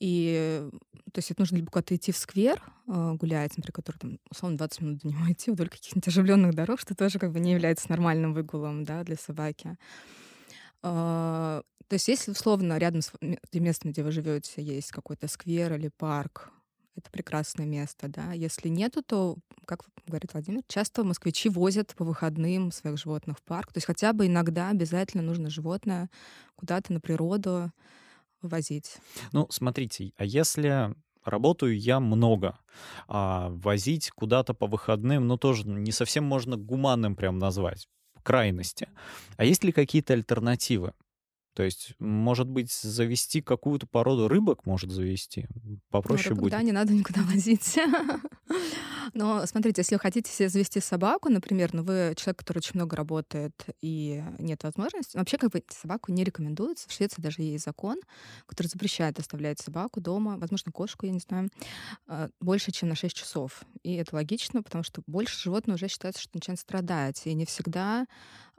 [0.00, 0.68] И
[1.12, 4.58] то есть это нужно либо куда-то идти в сквер э, гулять, например, который там, условно,
[4.58, 7.90] 20 минут до него идти вдоль каких-нибудь оживленных дорог, что тоже как бы не является
[7.90, 9.76] нормальным выгулом да, для собаки.
[10.82, 13.12] Э, то есть если, условно, рядом с
[13.52, 16.50] местом, где вы живете, есть какой-то сквер или парк,
[16.98, 18.32] это прекрасное место, да.
[18.32, 23.72] Если нету, то, как говорит Владимир, часто москвичи возят по выходным своих животных в парк.
[23.72, 26.10] То есть хотя бы иногда обязательно нужно животное
[26.56, 27.72] куда-то на природу,
[28.42, 28.98] возить.
[29.32, 32.58] Ну, смотрите, а если работаю я много,
[33.06, 37.88] а возить куда-то по выходным, ну, тоже не совсем можно гуманным прям назвать,
[38.22, 38.88] крайности.
[39.36, 40.94] А есть ли какие-то альтернативы?
[41.58, 45.48] То есть, может быть, завести какую-то породу рыбок может завести?
[45.90, 46.52] Попроще ну, будет.
[46.52, 47.76] Да, не надо никуда возить.
[49.12, 52.74] Но смотрите, если вы хотите себе завести собаку, например, но ну, вы человек, который очень
[52.74, 56.88] много работает и нет возможности, вообще как бы собаку не рекомендуется.
[56.88, 57.98] В Швеции даже есть закон,
[58.46, 61.50] который запрещает оставлять собаку дома, возможно, кошку, я не знаю,
[62.06, 63.62] а, больше, чем на 6 часов.
[63.82, 67.22] И это логично, потому что больше животное уже считается, что начинает страдать.
[67.24, 68.06] И не всегда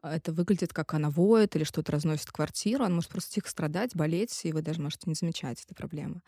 [0.03, 2.83] это выглядит, как она воет или что-то разносит квартиру.
[2.83, 6.21] Она может просто тихо страдать, болеть, и вы даже можете не замечать этой проблемы.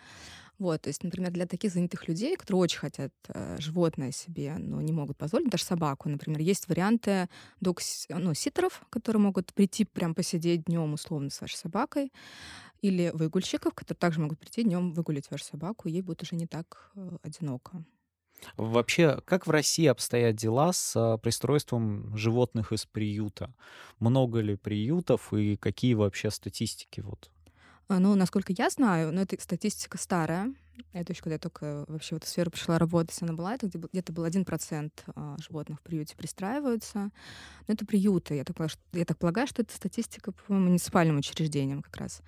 [0.60, 4.80] Вот, то есть, например, для таких занятых людей, которые очень хотят э, животное себе, но
[4.80, 7.30] не могут позволить, даже собаку, например, есть варианты
[7.62, 7.80] дог
[8.10, 12.12] ну, ситеров, которые могут прийти прям посидеть днем условно с вашей собакой,
[12.82, 16.92] или выгульщиков, которые также могут прийти днем выгулить вашу собаку, ей будет уже не так
[16.96, 17.84] э, одиноко.
[18.58, 23.54] Вообще, как в России обстоят дела с а, пристройством животных из приюта?
[24.00, 27.02] Много ли приютов и какие вообще статистики?
[27.02, 27.30] Вот?
[27.88, 30.54] А, ну, насколько я знаю, ну, эта статистика старая.
[30.94, 34.12] Это еще когда я только вообще в эту сферу пришла работать, она была, это где-то
[34.14, 37.12] был один процент а, животных в приюте пристраиваются.
[37.68, 38.36] Но это приюты.
[38.36, 38.58] Я так,
[38.94, 42.22] я так полагаю, что это статистика по муниципальным учреждениям как раз.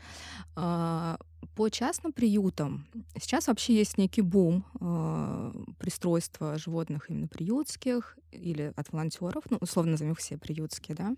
[1.55, 2.85] По частным приютам
[3.19, 9.91] сейчас вообще есть некий бум э, пристройства животных именно приютских или от волонтеров, ну, условно
[9.91, 11.15] назовем их все приютские, да.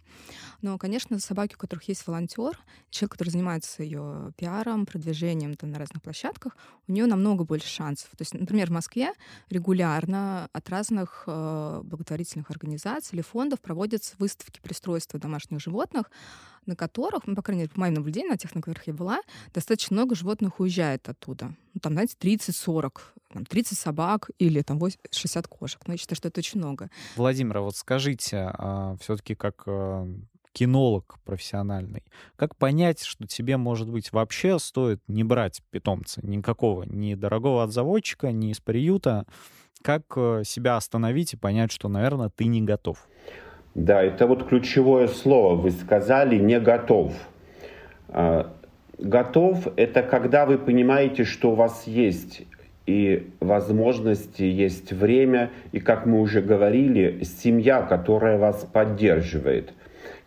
[0.61, 2.59] Но, конечно, собаки, у которых есть волонтер,
[2.89, 6.57] человек, который занимается ее пиаром, продвижением там, на разных площадках,
[6.87, 8.09] у нее намного больше шансов.
[8.11, 9.13] То есть, например, в Москве
[9.49, 16.11] регулярно от разных э, благотворительных организаций или фондов проводятся выставки пристройства домашних животных,
[16.65, 19.21] на которых, ну, по крайней мере, по моим наблюдениям, на тех, на которых я была,
[19.53, 21.55] достаточно много животных уезжает оттуда.
[21.73, 22.91] Ну, там, знаете, 30-40,
[23.33, 24.79] там, 30 собак или там
[25.11, 25.81] 60 кошек.
[25.87, 26.89] Но я считаю, что это очень много.
[27.15, 30.07] Владимир, а вот скажите, а, все-таки как а,
[30.55, 32.03] кинолог профессиональный,
[32.37, 37.73] как понять, что тебе, может быть, вообще стоит не брать питомца никакого, ни дорогого от
[37.73, 39.25] заводчика, ни из приюта,
[39.81, 43.05] как э, себя остановить и понять, что, наверное, ты не готов?
[43.75, 45.55] Да, это вот ключевое слово.
[45.55, 47.13] Вы сказали «не готов».
[48.07, 48.55] А,
[48.97, 52.43] готов— это когда вы понимаете, что у вас есть
[52.85, 59.73] и возможности, есть время, и, как мы уже говорили, семья, которая вас поддерживает.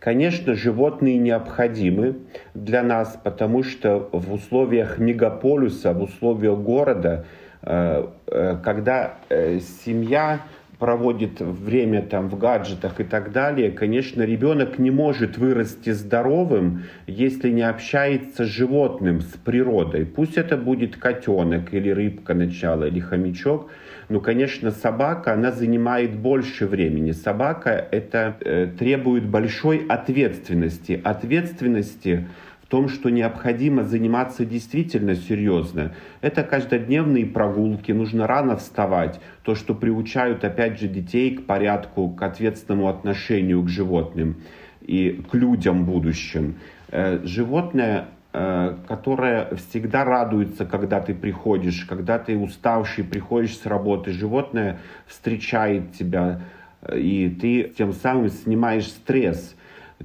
[0.01, 2.19] Конечно, животные необходимы
[2.55, 7.25] для нас, потому что в условиях мегаполиса, в условиях города,
[7.63, 10.43] э, э, когда э, семья
[10.79, 17.51] проводит время там в гаджетах и так далее, конечно, ребенок не может вырасти здоровым, если
[17.51, 20.07] не общается с животным, с природой.
[20.07, 23.69] Пусть это будет котенок или рыбка начала, или хомячок,
[24.09, 27.13] но, конечно, собака, она занимает больше времени.
[27.13, 31.01] Собака это э, требует большой ответственности.
[31.05, 32.27] Ответственности
[32.69, 35.95] том, что необходимо заниматься действительно серьезно.
[36.21, 39.21] Это каждодневные прогулки, нужно рано вставать.
[39.43, 44.37] То, что приучают, опять же, детей к порядку, к ответственному отношению к животным
[44.83, 46.57] и к людям будущим.
[46.91, 54.13] Э, животное э, которое всегда радуется, когда ты приходишь, когда ты уставший приходишь с работы,
[54.13, 56.43] животное встречает тебя,
[56.83, 59.55] э, и ты тем самым снимаешь стресс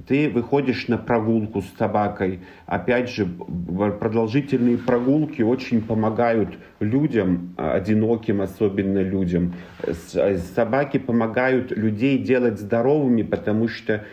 [0.06, 2.40] ты выходишь на прогулку с собакой.
[2.66, 9.54] Опять же, продолжительные прогулки очень помогают людям, одиноким особенно людям.
[10.54, 14.04] Собаки помогают людей делать здоровыми, потому что э,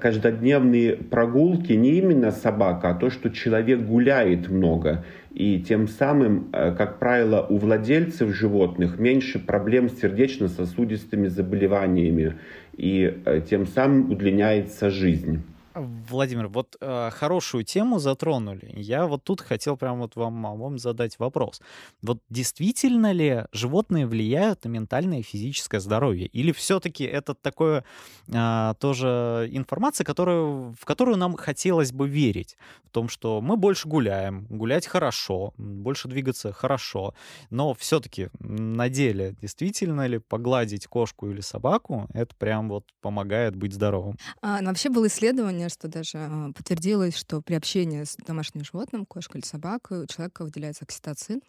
[0.00, 5.04] каждодневные прогулки не именно собака, а то, что человек гуляет много.
[5.36, 12.36] И тем самым, э, как правило, у владельцев животных меньше проблем с сердечно-сосудистыми заболеваниями
[12.74, 15.42] и э, тем самым удлиняется жизнь.
[15.76, 18.72] Владимир, вот э, хорошую тему затронули.
[18.74, 21.60] Я вот тут хотел прям вот вам, вам задать вопрос.
[22.00, 26.28] Вот действительно ли животные влияют на ментальное и физическое здоровье?
[26.28, 27.84] Или все-таки это такое
[28.28, 32.56] э, тоже информация, которую, в которую нам хотелось бы верить?
[32.84, 37.14] В том, что мы больше гуляем, гулять хорошо, больше двигаться хорошо,
[37.50, 43.74] но все-таки на деле действительно ли погладить кошку или собаку, это прям вот помогает быть
[43.74, 44.16] здоровым?
[44.40, 49.06] А, ну, вообще было исследование что даже а, подтвердилось, что при общении с домашним животным,
[49.06, 51.42] кошкой или собакой, у человека выделяется окситоцин,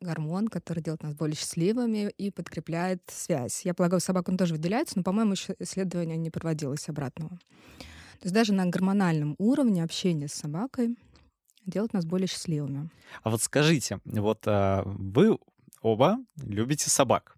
[0.00, 3.64] гормон, который делает нас более счастливыми и подкрепляет связь.
[3.64, 7.38] Я полагаю, собак он тоже выделяется, но, по-моему, еще исследование не проводилось обратного.
[8.18, 10.96] То есть даже на гормональном уровне общение с собакой
[11.66, 12.90] делать нас более счастливыми.
[13.22, 15.38] А вот скажите, вот а, вы
[15.80, 17.36] оба любите собак.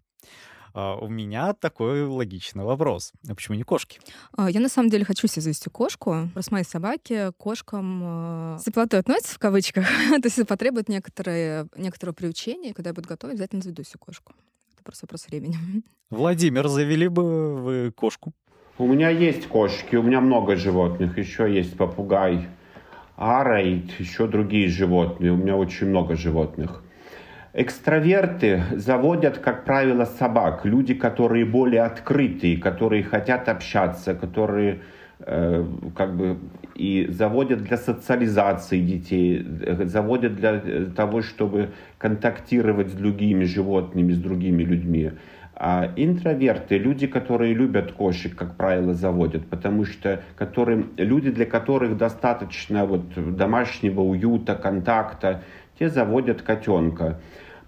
[0.75, 3.13] А, у меня такой логичный вопрос.
[3.29, 3.99] А почему не кошки?
[4.35, 6.29] А, я на самом деле хочу себе завести кошку.
[6.33, 9.87] Просто мои собаки кошкам с теплотой относятся в кавычках.
[10.21, 14.33] То есть потребует некоторое, некоторого приучения, и когда я буду готова, обязательно заведу себе кошку.
[14.73, 15.55] Это просто вопрос времени.
[16.09, 18.33] Владимир, завели бы вы кошку?
[18.77, 21.17] У меня есть кошки, у меня много животных.
[21.17, 22.49] Еще есть попугай,
[23.15, 25.31] ара и еще другие животные.
[25.31, 26.83] У меня очень много животных.
[27.57, 30.65] Экстраверты заводят, как правило, собак.
[30.65, 34.81] Люди, которые более открытые, которые хотят общаться, которые
[35.19, 35.65] э,
[35.95, 36.37] как бы
[36.75, 40.59] и заводят для социализации детей, э, заводят для
[40.97, 45.11] того, чтобы контактировать с другими животными, с другими людьми.
[45.55, 51.95] А интроверты, люди, которые любят кошек, как правило, заводят, потому что которым, люди, для которых
[51.95, 55.41] достаточно вот домашнего уюта, контакта,
[55.79, 57.21] те заводят котенка.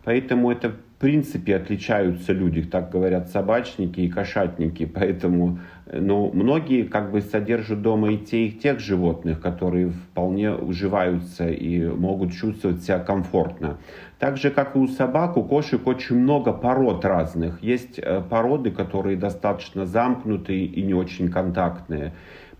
[0.07, 4.85] Поэтому это в принципе отличаются люди, так говорят собачники и кошатники.
[4.85, 5.59] Поэтому
[5.91, 11.85] ну, многие как бы содержат дома и те, и тех животных, которые вполне уживаются и
[11.85, 13.79] могут чувствовать себя комфортно.
[14.17, 17.61] Так же, как и у собак, у кошек очень много пород разных.
[17.61, 22.13] Есть э, породы, которые достаточно замкнутые и не очень контактные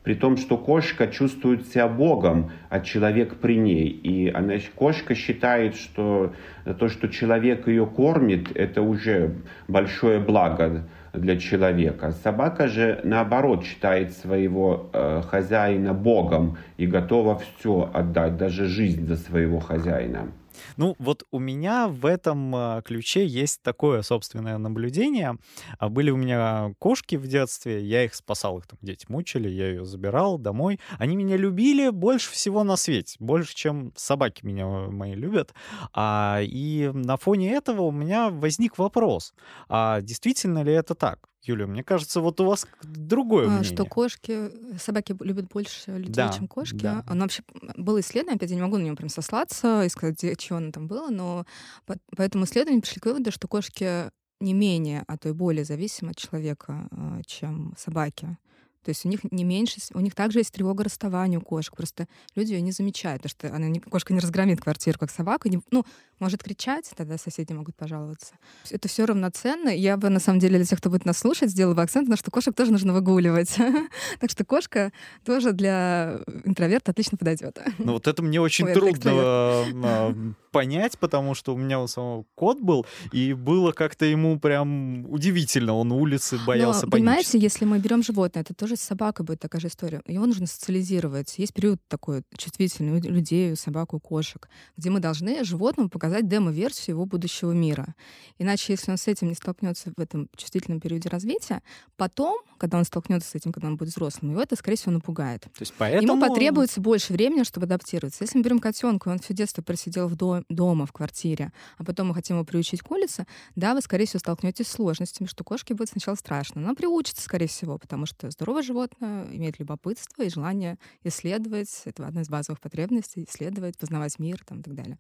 [0.08, 3.90] при том, что кошка чувствует себя Богом, а человек при ней.
[3.90, 6.34] И она, кошка считает, что
[6.80, 9.36] то, что человек ее кормит, это уже
[9.68, 12.12] большое благо для человека.
[12.24, 19.18] Собака же, наоборот, считает своего э, хозяина Богом и готова все отдать, даже жизнь за
[19.18, 20.32] своего хозяина.
[20.78, 25.38] Ну, вот у меня в этом а, ключе есть такое собственное наблюдение.
[25.80, 29.70] А, были у меня кошки в детстве, я их спасал, их там дети мучили, я
[29.70, 30.80] ее забирал домой.
[30.98, 35.54] Они меня любили больше всего на свете, больше, чем собаки меня мои любят.
[35.94, 39.34] А, и на фоне этого у меня возник вопрос,
[39.70, 41.30] а действительно ли это так?
[41.44, 43.64] Юля, мне кажется, вот у вас другое а, мнение.
[43.64, 46.76] Что кошки, собаки любят больше людей, да, чем кошки.
[46.76, 47.04] Да.
[47.08, 47.44] Оно вообще
[47.78, 50.88] было исследование, опять я не могу на него прям сослаться и сказать, чего оно там
[50.88, 51.46] было, но
[51.86, 55.66] по, по этому исследованию пришли к выводу, что кошки не менее, а то и более
[55.66, 58.38] зависимы от человека, а, чем собаки.
[58.88, 61.76] То есть у них не меньше, у них также есть тревога расставания у кошек.
[61.76, 65.50] Просто люди ее не замечают, потому что она, кошка не разгромит квартиру, как собака.
[65.50, 65.84] Не, ну,
[66.20, 68.36] может кричать, тогда соседи могут пожаловаться.
[68.72, 69.68] Это все равноценно.
[69.68, 72.16] Я бы, на самом деле, для тех, кто будет нас слушать, сделала бы акцент на
[72.16, 73.56] что кошек тоже нужно выгуливать.
[74.22, 74.94] так что кошка
[75.26, 77.60] тоже для интроверта отлично подойдет.
[77.78, 80.14] Ну вот это мне очень трудно а,
[80.52, 85.76] понять, потому что у меня у самого кот был, и было как-то ему прям удивительно.
[85.76, 89.62] Он улицы боялся Но, Понимаете, если мы берем животное, это тоже с собакой будет такая
[89.62, 90.02] же история.
[90.08, 91.38] Его нужно социализировать.
[91.38, 96.28] Есть период такой чувствительный у людей, у собак, у кошек, где мы должны животному показать
[96.28, 97.96] демо-версию его будущего мира.
[98.38, 101.62] Иначе, если он с этим не столкнется в этом чувствительном периоде развития,
[101.96, 105.42] потом, когда он столкнется с этим, когда он будет взрослым, его это, скорее всего, напугает.
[105.42, 106.14] То есть поэтому...
[106.14, 108.24] Ему потребуется больше времени, чтобы адаптироваться.
[108.24, 111.84] Если мы берем котенка, и он все детство просидел в дом, дома, в квартире, а
[111.84, 115.44] потом мы хотим его приучить к улице, да, вы, скорее всего, столкнетесь с сложностями, что
[115.44, 116.62] кошке будет сначала страшно.
[116.62, 121.82] Но приучится, скорее всего, потому что здоровое животное имеет любопытство и желание исследовать.
[121.86, 125.00] Это одна из базовых потребностей, исследовать, познавать мир там, и так далее.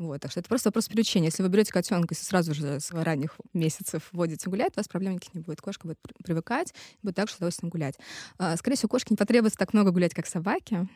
[0.00, 1.26] Вот, так что это просто вопрос приучения.
[1.26, 5.12] Если вы берете котенка и сразу же с ранних месяцев вводите гулять, у вас проблем
[5.12, 5.60] никаких не будет.
[5.60, 6.72] Кошка будет привыкать,
[7.02, 7.98] будет также с удовольствием гулять.
[8.38, 10.88] А, скорее всего, кошке не потребуется так много гулять, как собаки.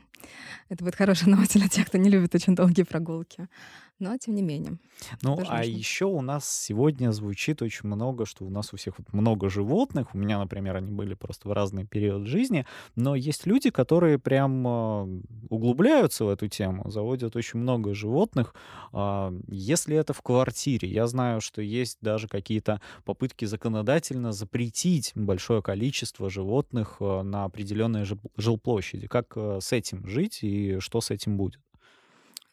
[0.70, 3.46] Это будет хорошая новость для тех, кто не любит очень долгие прогулки
[3.98, 4.78] но тем не менее.
[5.22, 5.62] Ну, а нужно.
[5.62, 10.14] еще у нас сегодня звучит очень много, что у нас у всех вот много животных.
[10.14, 14.66] У меня, например, они были просто в разный период жизни, но есть люди, которые прям
[14.66, 15.08] а,
[15.48, 18.54] углубляются в эту тему, заводят очень много животных.
[18.92, 25.62] А, если это в квартире, я знаю, что есть даже какие-то попытки законодательно запретить большое
[25.62, 28.04] количество животных а, на определенной
[28.36, 29.06] жилплощади.
[29.06, 31.60] Как с этим жить и что с этим будет?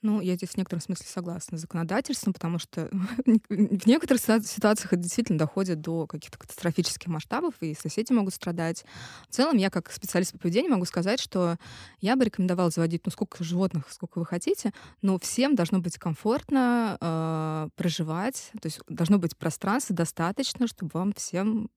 [0.01, 2.89] Ну, я здесь в некотором смысле согласна с законодательством, потому что
[3.49, 8.83] в некоторых ситуациях это действительно доходит до каких-то катастрофических масштабов, и соседи могут страдать.
[9.29, 11.57] В целом, я как специалист по поведению могу сказать, что
[11.99, 16.97] я бы рекомендовала заводить, ну, сколько животных, сколько вы хотите, но всем должно быть комфортно
[16.99, 21.69] э, проживать, то есть должно быть пространство достаточно, чтобы вам всем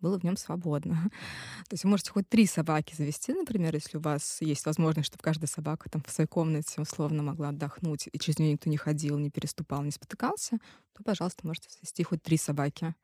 [0.00, 1.10] было в нем свободно.
[1.68, 5.22] То есть вы можете хоть три собаки завести, например, если у вас есть возможность, чтобы
[5.22, 9.18] каждая собака там в своей комнате условно могла отдохнуть, и через нее никто не ходил,
[9.18, 10.58] не переступал, не спотыкался,
[10.96, 12.94] то, пожалуйста, можете завести хоть три собаки.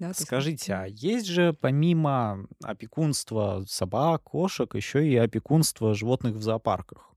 [0.00, 7.08] Да, Скажите, а есть же помимо опекунства собак, кошек, еще и опекунство животных в зоопарках?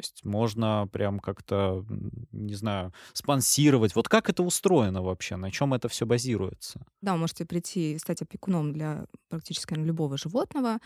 [0.00, 1.84] Есть можно прям как-то,
[2.32, 3.94] не знаю, спонсировать.
[3.94, 5.36] Вот как это устроено вообще?
[5.36, 6.84] На чем это все базируется?
[7.00, 10.78] Да, можете прийти и стать опекуном для практически любого животного.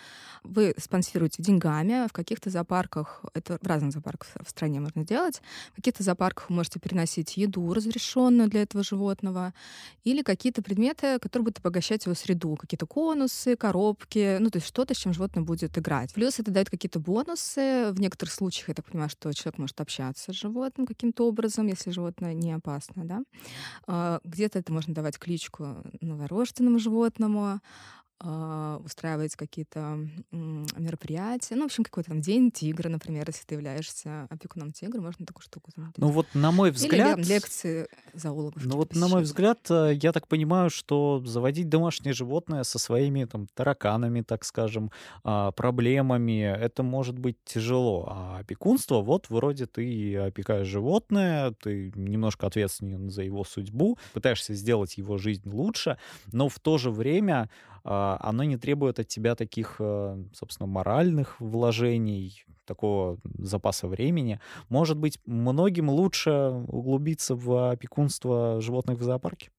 [0.43, 2.07] Вы спонсируете деньгами.
[2.09, 5.41] В каких-то зоопарках, это в разных зоопарках в стране можно делать,
[5.72, 9.55] в каких-то зоопарках вы можете переносить еду, разрешенную для этого животного,
[10.05, 14.95] или какие-то предметы, которые будут обогащать его среду, какие-то конусы, коробки, ну, то есть что-то,
[14.95, 16.12] с чем животное будет играть.
[16.14, 17.93] Плюс это дает какие-то бонусы.
[17.93, 21.90] В некоторых случаях, я так понимаю, что человек может общаться с животным каким-то образом, если
[21.90, 23.22] животное не опасно, да.
[23.86, 27.61] А, где-то это можно давать кличку новорожденному животному,
[28.85, 29.99] устраивать какие-то
[30.31, 31.57] мероприятия.
[31.57, 35.43] Ну, в общем, какой-то там день тигра, например, если ты являешься опекуном тигра, можно такую
[35.43, 35.97] штуку сделать.
[35.99, 37.18] Ну вот, на мой взгляд...
[37.18, 38.64] Или лекции зоологов.
[38.64, 43.25] Ну вот, на мой взгляд, э, я так понимаю, что заводить домашнее животное со своими
[43.25, 44.91] там тараканами, так скажем,
[45.22, 48.07] а, проблемами, это может быть тяжело.
[48.09, 54.97] А опекунство, вот вроде ты опекаешь животное, ты немножко ответственен за его судьбу, пытаешься сделать
[54.97, 55.99] его жизнь лучше,
[56.33, 61.41] но в то же время а, оно не требует от тебя таких, э, собственно, моральных
[61.41, 64.41] вложений, такого запаса времени.
[64.68, 66.30] Может быть, многим лучше
[66.68, 69.51] углубиться в опекунство животных в зоопарке?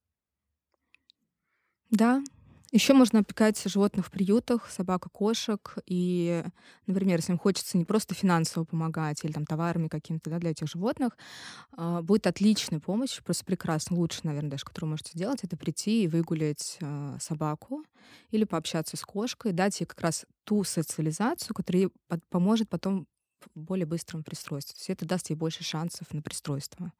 [1.90, 2.22] Да,
[2.76, 5.74] еще можно опекать животных в приютах, собак и кошек.
[5.86, 6.44] И,
[6.86, 10.68] например, если им хочется не просто финансово помогать или там товарами какими-то да, для этих
[10.68, 11.16] животных,
[11.76, 16.08] э, будет отличная помощь, просто прекрасно, лучше, наверное, даже, которую можете сделать, это прийти и
[16.08, 17.84] выгулять э, собаку
[18.30, 21.90] или пообщаться с кошкой, дать ей как раз ту социализацию, которая ей
[22.30, 23.06] поможет потом
[23.54, 24.74] более быстром пристройстве.
[24.78, 26.92] Все это даст ей больше шансов на пристройство.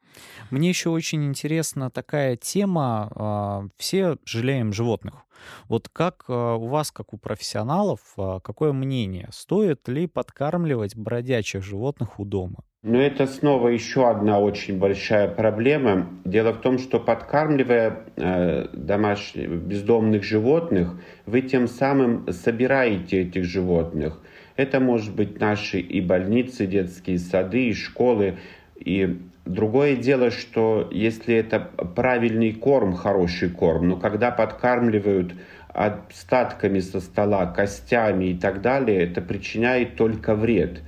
[0.50, 3.10] Мне еще очень интересна такая тема.
[3.14, 5.26] А, все жалеем животных.
[5.68, 9.28] Вот как а, у вас, как у профессионалов, а, какое мнение?
[9.32, 12.64] Стоит ли подкармливать бродячих животных у дома?
[12.86, 16.08] Но это снова еще одна очень большая проблема.
[16.24, 20.94] Дело в том, что подкармливая э, домашних бездомных животных,
[21.26, 24.20] вы тем самым собираете этих животных.
[24.56, 28.38] Это может быть наши и больницы, детские сады, и школы.
[28.76, 35.34] И другое дело, что если это правильный корм, хороший корм, но когда подкармливают
[35.68, 40.80] остатками со стола, костями и так далее, это причиняет только вред.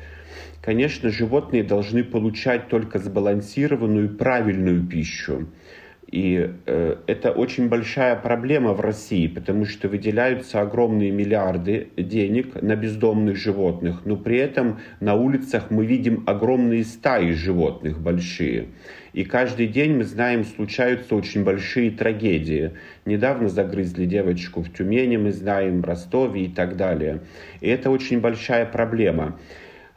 [0.62, 5.46] Конечно, животные должны получать только сбалансированную правильную пищу.
[6.10, 12.76] И э, это очень большая проблема в России, потому что выделяются огромные миллиарды денег на
[12.76, 18.68] бездомных животных, но при этом на улицах мы видим огромные стаи животных большие.
[19.12, 22.72] И каждый день мы знаем, случаются очень большие трагедии.
[23.04, 27.20] Недавно загрызли девочку в Тюмени, мы знаем, в Ростове и так далее.
[27.60, 29.38] И это очень большая проблема.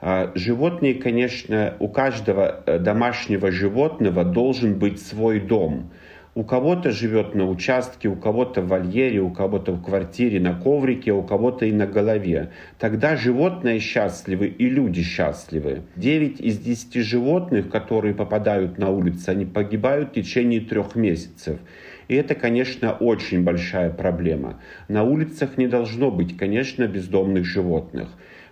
[0.02, 5.92] А, животные, конечно, у каждого э, домашнего животного должен быть свой дом.
[6.34, 11.12] У кого-то живет на участке, у кого-то в вольере, у кого-то в квартире, на коврике,
[11.12, 12.52] у кого-то и на голове.
[12.80, 15.82] Тогда животные счастливы и люди счастливы.
[15.98, 21.60] 9 из 10 животных, которые попадают на улицу, они погибают в течение трех месяцев.
[22.08, 24.62] И это, конечно, очень большая проблема.
[24.88, 28.08] На улицах не должно быть, конечно, бездомных животных.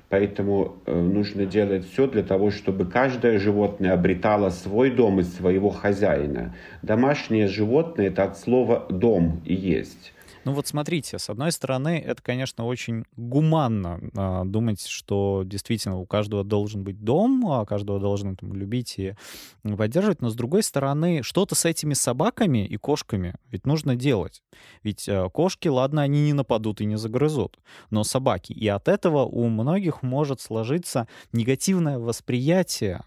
[0.10, 5.70] Поэтому э, нужно делать все для того, чтобы каждое животное обретало свой дом и своего
[5.70, 6.56] хозяина.
[6.82, 10.14] Домашнее животное это от слова дом и есть.
[10.46, 16.06] Ну вот смотрите, с одной стороны, это, конечно, очень гуманно э, думать, что действительно у
[16.06, 19.16] каждого должен быть дом, а каждого должны там, любить и
[19.64, 24.42] поддерживать, но с другой стороны, что-то с этими собаками и кошками ведь нужно делать.
[24.84, 27.60] Ведь э, кошки, ладно, они не нападут и не загрызут,
[27.90, 28.54] но собаки.
[28.54, 33.04] И от этого у многих может сложиться негативное восприятие а,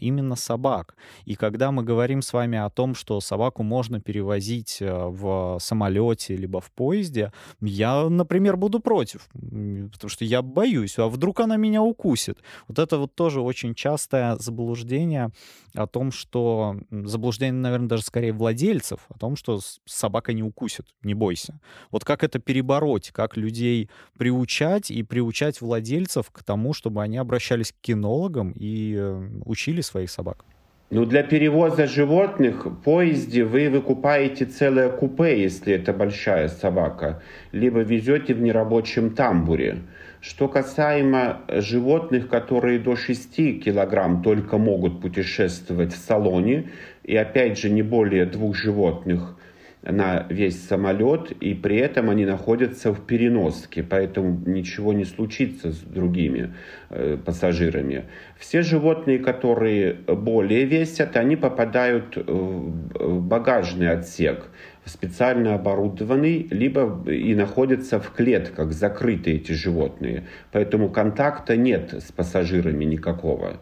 [0.00, 0.96] именно собак.
[1.24, 6.36] И когда мы говорим с вами о том, что собаку можно перевозить э, в самолете
[6.36, 11.82] либо в поезде, я, например, буду против, потому что я боюсь, а вдруг она меня
[11.82, 12.38] укусит.
[12.68, 15.30] Вот это вот тоже очень частое заблуждение
[15.74, 21.14] о том, что заблуждение, наверное, даже скорее владельцев, о том, что собака не укусит, не
[21.14, 21.58] бойся.
[21.90, 27.72] Вот как это перебороть, как людей приучать и приучать владельцев к тому, чтобы они обращались
[27.72, 30.44] к кинологам и э, учились учили своих собак?
[30.90, 37.80] Ну, для перевоза животных в поезде вы выкупаете целое купе, если это большая собака, либо
[37.80, 39.78] везете в нерабочем тамбуре.
[40.20, 46.64] Что касаемо животных, которые до 6 килограмм только могут путешествовать в салоне,
[47.02, 49.36] и опять же не более двух животных
[49.84, 55.78] на весь самолет, и при этом они находятся в переноске, поэтому ничего не случится с
[55.78, 56.54] другими
[56.90, 58.04] э, пассажирами.
[58.38, 64.46] Все животные, которые более весят, они попадают в багажный отсек,
[64.84, 70.24] специально оборудованный, либо и находятся в клетках, закрыты эти животные.
[70.52, 73.60] Поэтому контакта нет с пассажирами никакого.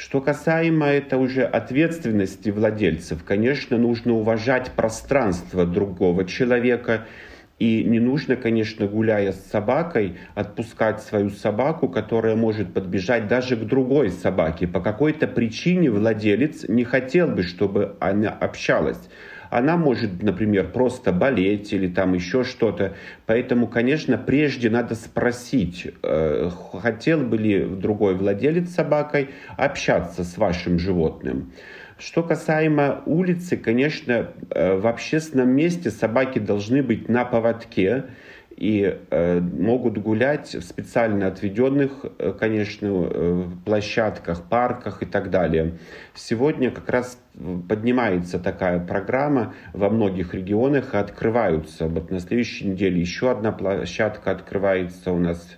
[0.00, 7.06] Что касаемо это уже ответственности владельцев, конечно, нужно уважать пространство другого человека,
[7.58, 13.66] и не нужно, конечно, гуляя с собакой, отпускать свою собаку, которая может подбежать даже к
[13.66, 14.66] другой собаке.
[14.66, 19.10] По какой-то причине владелец не хотел бы, чтобы она общалась
[19.50, 22.94] она может, например, просто болеть или там еще что-то.
[23.26, 30.78] Поэтому, конечно, прежде надо спросить, э, хотел бы ли другой владелец собакой общаться с вашим
[30.78, 31.52] животным.
[31.98, 38.04] Что касаемо улицы, конечно, э, в общественном месте собаки должны быть на поводке
[38.60, 45.78] и э, могут гулять в специально отведенных, э, конечно, э, площадках, парках и так далее.
[46.14, 47.18] Сегодня как раз
[47.68, 51.86] поднимается такая программа во многих регионах и открываются.
[51.86, 55.56] Вот на следующей неделе еще одна площадка открывается у нас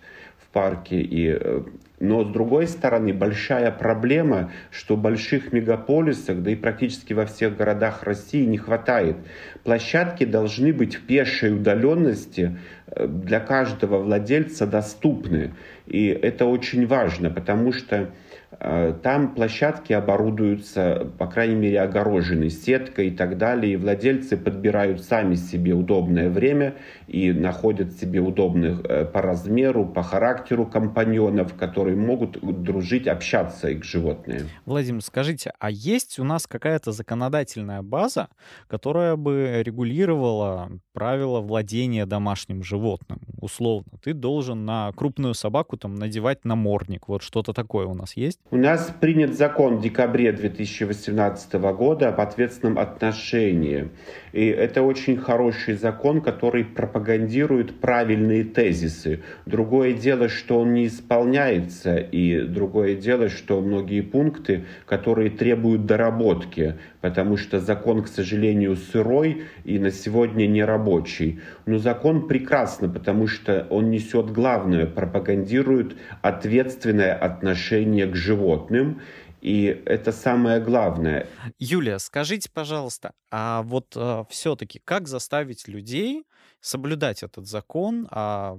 [0.53, 1.01] парке.
[1.01, 1.63] И э,
[2.03, 7.57] но, с другой стороны, большая проблема, что в больших мегаполисах, да и практически во всех
[7.57, 9.19] городах России не хватает.
[9.63, 15.55] Площадки должны быть в пешей удаленности э, для каждого владельца доступны.
[15.87, 18.11] И это очень важно, потому что
[18.59, 23.73] там площадки оборудуются, по крайней мере, огорожены сеткой и так далее.
[23.73, 26.75] И владельцы подбирают сами себе удобное время
[27.09, 33.85] и находят себе удобных э, по размеру, по характеру компаньонов, которые могут дружить, общаться их
[33.85, 34.43] животные.
[34.65, 38.29] Владимир, скажите, а есть у нас какая-то законодательная база,
[38.69, 43.21] которая бы регулировала правила владения домашним животным?
[43.43, 47.09] Условно, ты должен на крупную собаку там надевать намордник.
[47.09, 48.39] Вот что-то такое у нас есть?
[48.53, 53.91] У нас принят закон в декабре 2018 года об ответственном отношении.
[54.33, 59.25] И это очень хороший закон, который пропагандирует правильные тезисы.
[59.45, 66.77] Другое дело, что он не исполняется, и другое дело, что многие пункты, которые требуют доработки,
[67.03, 71.41] потому что закон, к сожалению, сырой и на сегодня не рабочий.
[71.67, 79.03] Но закон прекрасно, потому что он несет главное, пропагандирует ответственное отношение к животным.
[79.43, 81.27] И это самое главное.
[81.59, 86.25] Юлия, скажите, пожалуйста, а вот э, все-таки как заставить людей
[86.61, 88.57] соблюдать этот закон о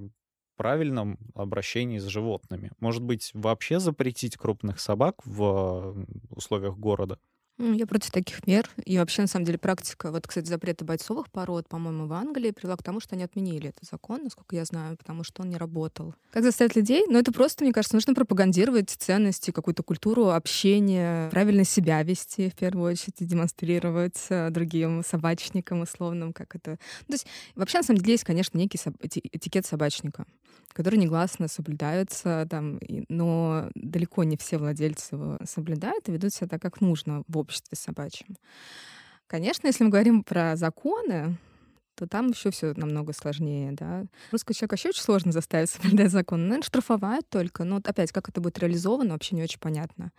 [0.58, 2.72] правильном обращении с животными?
[2.82, 7.18] Может быть, вообще запретить крупных собак в условиях города?
[7.60, 8.68] Ну, я против таких мер.
[8.84, 12.76] И вообще, на самом деле, практика, вот, кстати, запрета бойцовых пород, по-моему, в Англии привела
[12.76, 16.16] к тому, что они отменили этот закон, насколько я знаю, потому что он не работал.
[16.32, 17.06] Как заставить людей?
[17.08, 22.56] Ну, это просто, мне кажется, нужно пропагандировать ценности, какую-то культуру общения, правильно себя вести, в
[22.56, 26.72] первую очередь, демонстрировать э, другим собачникам условным, как это...
[26.72, 28.80] Ну, то есть, вообще, на самом деле, есть, конечно, некий
[29.32, 30.26] этикет собачника
[30.74, 36.62] который негласно соблюдается, там, но далеко не все владельцы его соблюдают и ведут себя так,
[36.62, 38.36] как нужно в обществе собачьем.
[39.28, 41.38] Конечно, если мы говорим про законы,
[41.96, 44.06] то там еще все намного сложнее, да.
[44.32, 46.42] Русский человек вообще очень сложно заставить соблюдать закон.
[46.42, 47.64] Наверное, штрафовать только.
[47.64, 50.12] Но опять, как это будет реализовано, вообще не очень понятно.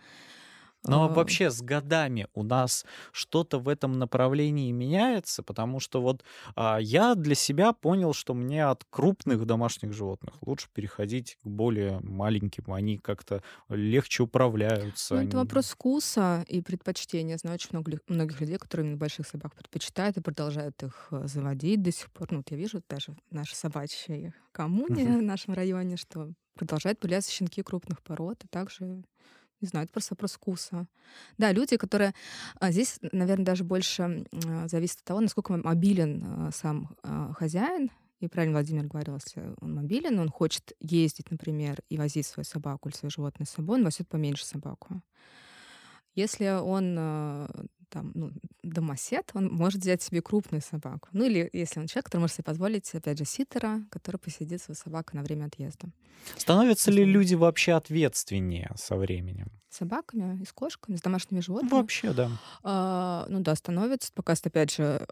[0.87, 6.23] Но вообще с годами у нас что-то в этом направлении меняется, потому что вот
[6.55, 11.99] а, я для себя понял, что мне от крупных домашних животных лучше переходить к более
[12.01, 12.71] маленьким.
[12.73, 15.15] Они как-то легче управляются.
[15.15, 17.37] Ну, это вопрос вкуса и предпочтения.
[17.37, 21.81] Знаю очень много, многих людей, которые именно больших собак предпочитают и продолжают их э, заводить
[21.81, 22.27] до сих пор.
[22.31, 27.31] Ну, вот я вижу даже в нашей собачьей коммуне в нашем районе, что продолжают появляться
[27.31, 29.03] щенки крупных пород, и также
[29.61, 30.87] не знаю, это просто вопрос вкуса.
[31.37, 32.13] Да, люди, которые...
[32.59, 36.95] А, здесь, наверное, даже больше а, зависит от того, насколько мобилен а, сам
[37.37, 37.91] хозяин.
[38.19, 42.89] И правильно Владимир говорил, если он мобилен, он хочет ездить, например, и возить свою собаку
[42.89, 45.01] или свое животное с собой, он возьмет поменьше собаку.
[46.15, 46.97] Если он
[47.89, 48.31] там, ну,
[48.63, 51.09] домосед, он может взять себе крупную собаку.
[51.11, 54.75] Ну или если он человек, который может себе позволить, опять же, ситера, который посидит свою
[54.75, 55.89] собаку на время отъезда.
[56.37, 59.51] Становятся ли люди вообще ответственнее со временем?
[59.69, 61.71] С собаками и с кошками, с домашними животными?
[61.71, 62.31] Вообще, да.
[62.63, 64.11] А, ну да, становятся.
[64.13, 65.05] Пока, опять же,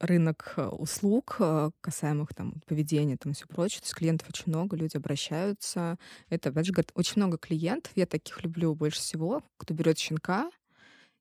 [0.00, 3.80] рынок э, услуг, э, касаемых там поведения там и все прочее.
[3.80, 5.98] То есть клиентов очень много, люди обращаются.
[6.28, 7.92] Это, опять же, говорит, очень много клиентов.
[7.94, 10.50] Я таких люблю больше всего, кто берет щенка,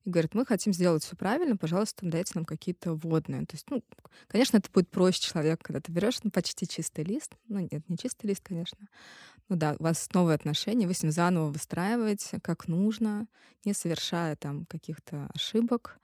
[0.06, 3.42] и говорят, мы хотим сделать все правильно, пожалуйста, дайте нам какие-то водные.
[3.46, 3.84] То есть, ну,
[4.28, 7.36] конечно, это будет проще человек, когда ты берешь ну, почти чистый лист.
[7.48, 8.88] Ну, нет, не чистый лист, конечно.
[9.50, 13.28] Ну да, у вас новые отношения, вы с ним заново выстраиваете, как нужно,
[13.64, 16.00] не совершая там каких-то ошибок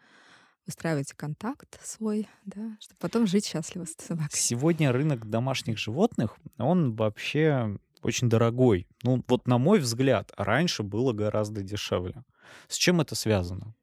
[0.68, 4.30] выстраиваете контакт свой, да, чтобы потом жить счастливо с собакой.
[4.32, 8.88] Сегодня рынок домашних животных, он вообще очень дорогой.
[9.04, 12.24] Ну, вот на мой взгляд, раньше было гораздо дешевле.
[12.68, 13.74] С чем это связано?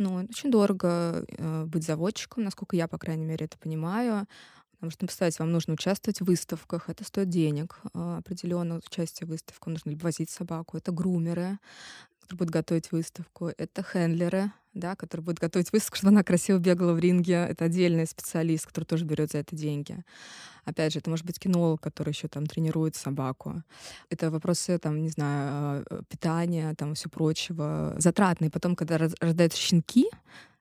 [0.00, 4.26] Ну, очень дорого э, быть заводчиком, насколько я, по крайней мере, это понимаю.
[4.72, 9.30] Потому что, представьте, вам нужно участвовать в выставках, это стоит денег, э, определенно участие в
[9.30, 11.58] выставках, нужно возить собаку, это грумеры,
[12.30, 16.92] которые будут готовить выставку, это хендлеры, да, который будет готовить выставку, чтобы она красиво бегала
[16.92, 17.34] в ринге.
[17.34, 20.04] Это отдельный специалист, который тоже берет за это деньги.
[20.64, 23.64] Опять же, это может быть кинолог, который еще там тренирует собаку.
[24.10, 28.50] Это вопросы, там, не знаю, э, питания, там, все прочего, затратные.
[28.50, 30.06] Потом, когда рождаются щенки,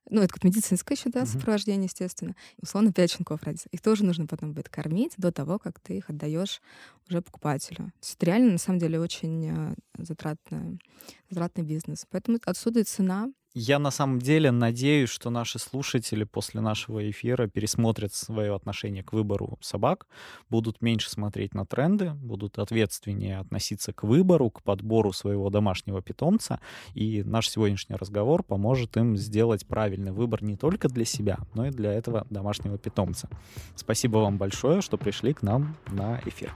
[0.10, 2.36] ну, это как медицинское еще, да, сопровождение, естественно.
[2.62, 3.70] Условно, пять щенков родится.
[3.72, 6.62] Их тоже нужно потом будет кормить до того, как ты их отдаешь
[7.10, 7.78] уже покупателю.
[7.86, 10.80] То есть это реально, на самом деле, очень э, затратный,
[11.30, 12.06] затратный бизнес.
[12.10, 13.32] Поэтому отсюда и цена.
[13.56, 19.12] Я на самом деле надеюсь, что наши слушатели после нашего эфира пересмотрят свое отношение к
[19.12, 20.06] выбору собак,
[20.50, 26.60] будут меньше смотреть на тренды, будут ответственнее относиться к выбору, к подбору своего домашнего питомца.
[26.94, 31.72] И наш сегодняшний разговор поможет им сделать правильный выбор не только для себя, но и
[31.72, 33.30] для этого домашнего питомца.
[33.76, 36.54] Спасибо вам большое, что пришли к нам на эфир.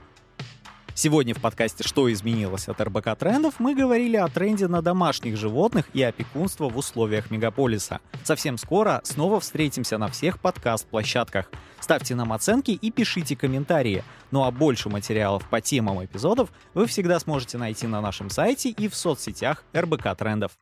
[0.96, 5.86] Сегодня в подкасте «Что изменилось от РБК трендов» мы говорили о тренде на домашних животных
[5.92, 7.98] и опекунство в условиях мегаполиса.
[8.22, 11.50] Совсем скоро снова встретимся на всех подкаст-площадках.
[11.80, 14.04] Ставьте нам оценки и пишите комментарии.
[14.30, 18.86] Ну а больше материалов по темам эпизодов вы всегда сможете найти на нашем сайте и
[18.86, 20.52] в соцсетях РБК трендов.